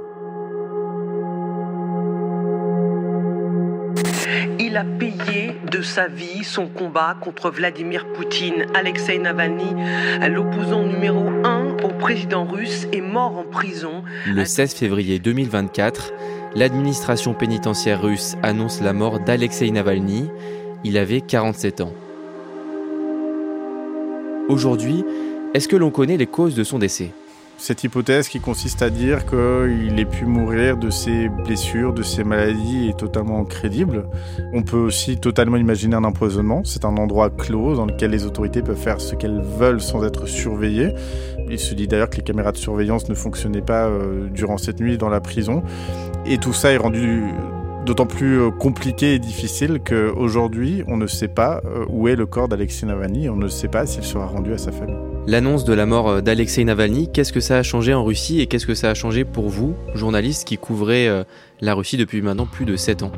Il 4.59 4.77
a 4.77 4.83
payé 4.83 5.55
de 5.71 5.81
sa 5.81 6.07
vie 6.07 6.43
son 6.43 6.67
combat 6.67 7.15
contre 7.21 7.49
Vladimir 7.49 8.05
Poutine. 8.13 8.65
Alexei 8.73 9.17
Navalny, 9.17 9.73
l'opposant 10.29 10.83
numéro 10.83 11.27
un 11.43 11.77
au 11.83 11.89
président 11.89 12.45
russe, 12.45 12.87
est 12.91 13.01
mort 13.01 13.37
en 13.37 13.43
prison. 13.43 14.03
Le 14.25 14.45
16 14.45 14.73
février 14.73 15.19
2024, 15.19 16.13
l'administration 16.55 17.33
pénitentiaire 17.33 18.01
russe 18.01 18.35
annonce 18.41 18.81
la 18.81 18.93
mort 18.93 19.19
d'Alexei 19.19 19.69
Navalny. 19.71 20.29
Il 20.83 20.97
avait 20.97 21.21
47 21.21 21.81
ans. 21.81 21.93
Aujourd'hui, 24.47 25.03
est-ce 25.53 25.67
que 25.67 25.75
l'on 25.75 25.91
connaît 25.91 26.17
les 26.17 26.27
causes 26.27 26.55
de 26.55 26.63
son 26.63 26.79
décès? 26.79 27.11
Cette 27.57 27.85
hypothèse 27.85 28.27
qui 28.27 28.41
consiste 28.41 28.81
à 28.81 28.89
dire 28.89 29.25
qu'il 29.25 29.97
ait 29.97 30.05
pu 30.05 30.25
mourir 30.25 30.75
de 30.75 30.89
ses 30.89 31.29
blessures, 31.29 31.93
de 31.93 32.03
ses 32.03 32.25
maladies 32.25 32.89
est 32.89 32.97
totalement 32.97 33.45
crédible. 33.45 34.05
On 34.53 34.61
peut 34.61 34.77
aussi 34.77 35.17
totalement 35.17 35.55
imaginer 35.55 35.95
un 35.95 36.03
empoisonnement. 36.03 36.63
C'est 36.65 36.83
un 36.83 36.97
endroit 36.97 37.29
clos 37.29 37.75
dans 37.75 37.85
lequel 37.85 38.11
les 38.11 38.25
autorités 38.25 38.61
peuvent 38.61 38.77
faire 38.77 38.99
ce 38.99 39.15
qu'elles 39.15 39.41
veulent 39.41 39.81
sans 39.81 40.03
être 40.03 40.25
surveillées. 40.27 40.93
Il 41.49 41.59
se 41.59 41.73
dit 41.73 41.87
d'ailleurs 41.87 42.09
que 42.09 42.17
les 42.17 42.23
caméras 42.23 42.51
de 42.51 42.57
surveillance 42.57 43.07
ne 43.07 43.15
fonctionnaient 43.15 43.61
pas 43.61 43.85
euh, 43.85 44.27
durant 44.29 44.57
cette 44.57 44.81
nuit 44.81 44.97
dans 44.97 45.09
la 45.09 45.21
prison. 45.21 45.63
Et 46.27 46.37
tout 46.37 46.53
ça 46.53 46.71
est 46.71 46.77
rendu 46.77 47.23
d'autant 47.85 48.07
plus 48.07 48.41
euh, 48.41 48.49
compliqué 48.49 49.13
et 49.13 49.19
difficile 49.19 49.79
qu'aujourd'hui, 49.85 50.83
on 50.87 50.97
ne 50.97 51.05
sait 51.05 51.27
pas 51.27 51.61
euh, 51.65 51.85
où 51.87 52.07
est 52.07 52.15
le 52.15 52.25
corps 52.25 52.47
d'Alexei 52.47 52.87
Navalny, 52.87 53.29
on 53.29 53.35
ne 53.35 53.47
sait 53.47 53.67
pas 53.67 53.85
s'il 53.85 54.03
sera 54.03 54.25
rendu 54.25 54.51
à 54.51 54.57
sa 54.57 54.71
famille. 54.71 54.97
L'annonce 55.27 55.65
de 55.65 55.73
la 55.73 55.85
mort 55.85 56.09
euh, 56.09 56.21
d'Alexei 56.21 56.63
Navalny, 56.63 57.11
qu'est-ce 57.11 57.31
que 57.31 57.39
ça 57.39 57.57
a 57.57 57.63
changé 57.63 57.93
en 57.93 58.03
Russie 58.03 58.41
et 58.41 58.47
qu'est-ce 58.47 58.65
que 58.65 58.73
ça 58.73 58.89
a 58.89 58.95
changé 58.95 59.23
pour 59.23 59.49
vous, 59.49 59.75
journaliste 59.93 60.47
qui 60.47 60.57
couvrez 60.57 61.23
la 61.61 61.73
Russie 61.73 61.97
depuis 61.97 62.21
maintenant 62.21 62.47
plus 62.47 62.65
de 62.65 62.75
7 62.75 63.03
ans? 63.03 63.11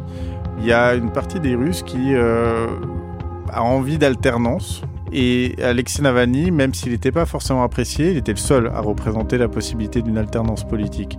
Il 0.60 0.66
y 0.66 0.74
a 0.74 0.96
une 0.96 1.12
partie 1.12 1.40
des 1.40 1.56
Russes 1.56 1.84
qui 1.84 2.14
a 2.16 3.64
envie 3.64 3.98
d'alternance, 3.98 4.82
et 5.12 5.56
Alexei 5.64 6.04
Navalny, 6.04 6.52
même 6.52 6.74
s'il 6.74 6.92
n'était 6.92 7.12
pas 7.12 7.26
forcément 7.26 7.64
apprécié, 7.64 8.12
il 8.12 8.18
était 8.18 8.34
le 8.34 8.38
seul 8.38 8.68
à 8.68 8.82
représenter 8.82 9.38
la 9.38 9.48
possibilité 9.48 10.02
d'une 10.02 10.18
alternance 10.18 10.66
politique. 10.66 11.18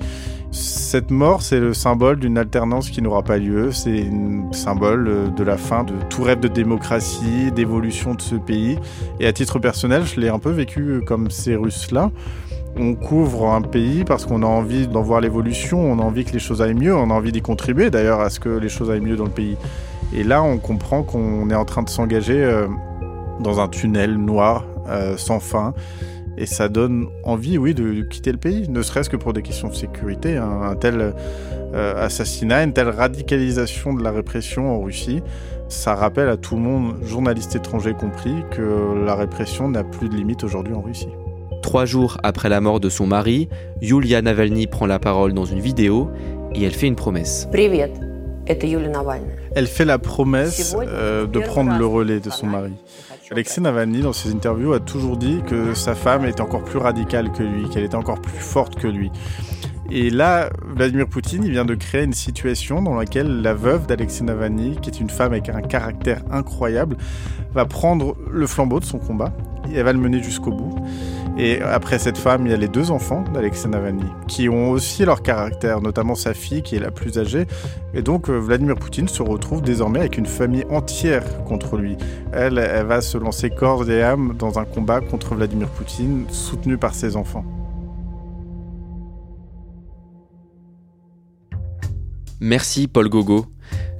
Cette 0.50 1.10
mort, 1.10 1.42
c'est 1.42 1.60
le 1.60 1.74
symbole 1.74 2.18
d'une 2.18 2.38
alternance 2.38 2.88
qui 2.90 3.02
n'aura 3.02 3.22
pas 3.22 3.36
lieu. 3.36 3.70
C'est 3.70 4.06
un 4.08 4.52
symbole 4.52 5.34
de 5.34 5.44
la 5.44 5.58
fin 5.58 5.84
de 5.84 5.92
tout 6.08 6.22
rêve 6.22 6.40
de 6.40 6.48
démocratie, 6.48 7.52
d'évolution 7.54 8.14
de 8.14 8.22
ce 8.22 8.34
pays. 8.34 8.78
Et 9.20 9.26
à 9.26 9.32
titre 9.32 9.58
personnel, 9.58 10.04
je 10.04 10.20
l'ai 10.20 10.28
un 10.28 10.38
peu 10.38 10.50
vécu 10.50 11.02
comme 11.06 11.30
ces 11.30 11.54
Russes-là. 11.54 12.10
On 12.76 12.94
couvre 12.94 13.52
un 13.52 13.60
pays 13.60 14.04
parce 14.04 14.24
qu'on 14.24 14.42
a 14.42 14.46
envie 14.46 14.86
d'en 14.86 15.02
voir 15.02 15.20
l'évolution, 15.20 15.80
on 15.80 15.98
a 15.98 16.02
envie 16.02 16.24
que 16.24 16.32
les 16.32 16.38
choses 16.38 16.62
aillent 16.62 16.74
mieux, 16.74 16.94
on 16.94 17.10
a 17.10 17.14
envie 17.14 17.32
d'y 17.32 17.42
contribuer 17.42 17.90
d'ailleurs 17.90 18.20
à 18.20 18.30
ce 18.30 18.40
que 18.40 18.48
les 18.48 18.68
choses 18.68 18.90
aillent 18.90 19.00
mieux 19.00 19.16
dans 19.16 19.24
le 19.24 19.30
pays. 19.30 19.56
Et 20.14 20.22
là, 20.22 20.42
on 20.42 20.58
comprend 20.58 21.02
qu'on 21.02 21.50
est 21.50 21.54
en 21.54 21.64
train 21.64 21.82
de 21.82 21.90
s'engager 21.90 22.42
euh, 22.42 22.66
dans 23.40 23.60
un 23.60 23.68
tunnel 23.68 24.16
noir 24.16 24.64
euh, 24.88 25.16
sans 25.16 25.40
fin. 25.40 25.74
Et 26.36 26.46
ça 26.46 26.68
donne 26.68 27.08
envie, 27.24 27.58
oui, 27.58 27.74
de, 27.74 28.02
quitter 28.02 28.30
le 28.30 28.38
pays, 28.38 28.68
ne 28.68 28.82
serait-ce 28.82 29.10
que 29.10 29.16
pour 29.16 29.32
des 29.32 29.42
questions 29.42 29.68
de 29.68 29.74
sécurité. 29.74 30.36
Un, 30.36 30.76
tel 30.76 31.14
euh, 31.74 32.04
assassinat, 32.04 32.62
une 32.62 32.72
telle 32.72 32.90
radicalisation 32.90 33.92
de 33.92 34.04
la 34.04 34.12
répression 34.12 34.72
en 34.72 34.80
Russie, 34.80 35.20
ça 35.68 35.94
rappelle 35.94 36.28
à 36.28 36.36
tout 36.36 36.54
le 36.54 36.62
monde, 36.62 36.94
journalistes 37.02 37.56
étrangers 37.56 37.92
compris, 37.92 38.34
que 38.52 39.04
la 39.04 39.16
répression 39.16 39.68
n'a 39.68 39.82
plus 39.82 40.08
de 40.08 40.14
limite 40.14 40.44
aujourd'hui 40.44 40.74
en 40.74 40.80
Russie. 40.80 41.08
Trois 41.62 41.84
jours 41.84 42.18
après 42.22 42.48
la 42.48 42.60
mort 42.60 42.80
de 42.80 42.88
son 42.88 43.06
mari, 43.06 43.48
Yulia 43.82 44.22
Navalny 44.22 44.66
prend 44.68 44.86
la 44.86 44.98
parole 44.98 45.34
dans 45.34 45.44
une 45.44 45.60
vidéo 45.60 46.08
et 46.54 46.62
elle 46.62 46.72
fait 46.72 46.86
une 46.86 46.96
promesse. 46.96 47.48
Elle 49.54 49.66
fait 49.66 49.84
la 49.84 49.98
promesse 49.98 50.74
euh, 50.78 51.26
de 51.26 51.40
prendre 51.40 51.76
le 51.76 51.84
relais 51.84 52.20
de 52.20 52.30
son 52.30 52.46
mari. 52.46 52.72
Alexei 53.30 53.60
Navalny, 53.60 54.00
dans 54.00 54.14
ses 54.14 54.32
interviews, 54.32 54.72
a 54.72 54.80
toujours 54.80 55.18
dit 55.18 55.42
que 55.46 55.74
sa 55.74 55.94
femme 55.94 56.24
était 56.24 56.40
encore 56.40 56.64
plus 56.64 56.78
radicale 56.78 57.30
que 57.30 57.42
lui, 57.42 57.68
qu'elle 57.68 57.84
était 57.84 57.94
encore 57.94 58.22
plus 58.22 58.38
forte 58.38 58.76
que 58.76 58.86
lui. 58.86 59.10
Et 59.90 60.10
là, 60.10 60.50
Vladimir 60.66 61.06
Poutine, 61.08 61.42
il 61.44 61.50
vient 61.50 61.64
de 61.64 61.74
créer 61.74 62.04
une 62.04 62.12
situation 62.12 62.82
dans 62.82 62.94
laquelle 62.94 63.40
la 63.40 63.54
veuve 63.54 63.86
d'Alexei 63.86 64.22
Navalny, 64.22 64.76
qui 64.82 64.90
est 64.90 65.00
une 65.00 65.08
femme 65.08 65.32
avec 65.32 65.48
un 65.48 65.62
caractère 65.62 66.22
incroyable, 66.30 66.96
va 67.54 67.64
prendre 67.64 68.14
le 68.30 68.46
flambeau 68.46 68.80
de 68.80 68.84
son 68.84 68.98
combat 68.98 69.32
et 69.70 69.76
elle 69.76 69.84
va 69.84 69.92
le 69.92 69.98
mener 69.98 70.22
jusqu'au 70.22 70.52
bout. 70.52 70.74
Et 71.38 71.62
après 71.62 71.98
cette 71.98 72.18
femme, 72.18 72.46
il 72.46 72.50
y 72.50 72.54
a 72.54 72.58
les 72.58 72.68
deux 72.68 72.90
enfants 72.90 73.24
d'Alexei 73.32 73.68
Navalny, 73.68 74.04
qui 74.26 74.48
ont 74.48 74.70
aussi 74.70 75.04
leur 75.04 75.22
caractère, 75.22 75.80
notamment 75.80 76.16
sa 76.16 76.34
fille 76.34 76.62
qui 76.62 76.76
est 76.76 76.80
la 76.80 76.90
plus 76.90 77.18
âgée. 77.18 77.46
Et 77.94 78.02
donc 78.02 78.28
euh, 78.28 78.38
Vladimir 78.38 78.74
Poutine 78.74 79.08
se 79.08 79.22
retrouve 79.22 79.62
désormais 79.62 80.00
avec 80.00 80.18
une 80.18 80.26
famille 80.26 80.64
entière 80.68 81.44
contre 81.44 81.76
lui. 81.76 81.96
Elle, 82.32 82.58
elle 82.58 82.86
va 82.86 83.00
se 83.00 83.16
lancer 83.16 83.50
corps 83.50 83.88
et 83.88 84.02
âme 84.02 84.34
dans 84.38 84.58
un 84.58 84.64
combat 84.64 85.00
contre 85.00 85.34
Vladimir 85.34 85.68
Poutine, 85.68 86.24
soutenu 86.28 86.76
par 86.76 86.94
ses 86.94 87.16
enfants. 87.16 87.44
Merci 92.40 92.86
Paul 92.86 93.08
Gogo. 93.08 93.46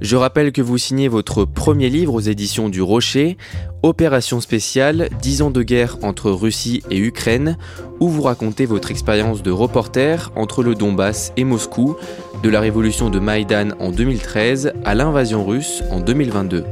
Je 0.01 0.15
rappelle 0.15 0.53
que 0.53 0.61
vous 0.61 0.77
signez 0.77 1.09
votre 1.09 1.43
premier 1.43 1.89
livre 1.89 2.13
aux 2.13 2.21
éditions 2.21 2.69
du 2.69 2.81
Rocher, 2.81 3.37
Opération 3.83 4.39
spéciale, 4.39 5.09
10 5.21 5.41
ans 5.41 5.51
de 5.51 5.61
guerre 5.61 5.97
entre 6.03 6.31
Russie 6.31 6.81
et 6.89 6.97
Ukraine, 6.97 7.57
où 7.99 8.07
vous 8.07 8.21
racontez 8.21 8.65
votre 8.65 8.91
expérience 8.91 9.43
de 9.43 9.51
reporter 9.51 10.31
entre 10.35 10.63
le 10.63 10.73
Donbass 10.73 11.33
et 11.35 11.43
Moscou, 11.43 11.97
de 12.41 12.49
la 12.49 12.61
révolution 12.61 13.09
de 13.09 13.19
Maïdan 13.19 13.69
en 13.79 13.91
2013 13.91 14.73
à 14.85 14.95
l'invasion 14.95 15.45
russe 15.45 15.83
en 15.91 15.99
2022. 15.99 16.63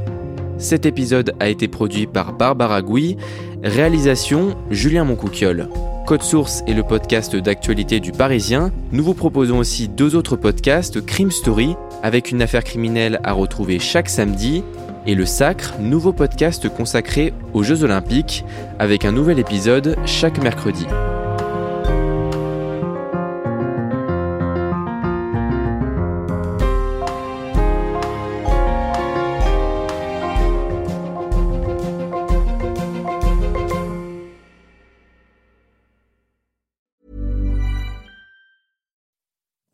Cet 0.58 0.86
épisode 0.86 1.34
a 1.38 1.48
été 1.48 1.68
produit 1.68 2.06
par 2.06 2.32
Barbara 2.32 2.82
Gouy, 2.82 3.16
réalisation 3.62 4.56
Julien 4.70 5.04
Moncouquiole. 5.04 5.68
Code 6.04 6.22
Source 6.22 6.62
est 6.66 6.74
le 6.74 6.82
podcast 6.82 7.36
d'actualité 7.36 8.00
du 8.00 8.12
Parisien. 8.12 8.72
Nous 8.90 9.04
vous 9.04 9.14
proposons 9.14 9.58
aussi 9.58 9.88
deux 9.88 10.16
autres 10.16 10.36
podcasts, 10.36 11.04
Crime 11.04 11.30
Story, 11.30 11.76
avec 12.02 12.32
une 12.32 12.42
affaire 12.42 12.64
criminelle 12.64 13.20
à 13.22 13.32
retrouver 13.32 13.78
chaque 13.78 14.08
samedi, 14.08 14.64
et 15.06 15.14
Le 15.14 15.26
Sacre, 15.26 15.74
nouveau 15.80 16.12
podcast 16.12 16.68
consacré 16.68 17.32
aux 17.54 17.62
Jeux 17.62 17.84
Olympiques, 17.84 18.44
avec 18.78 19.04
un 19.04 19.12
nouvel 19.12 19.38
épisode 19.38 19.96
chaque 20.06 20.42
mercredi. 20.42 20.86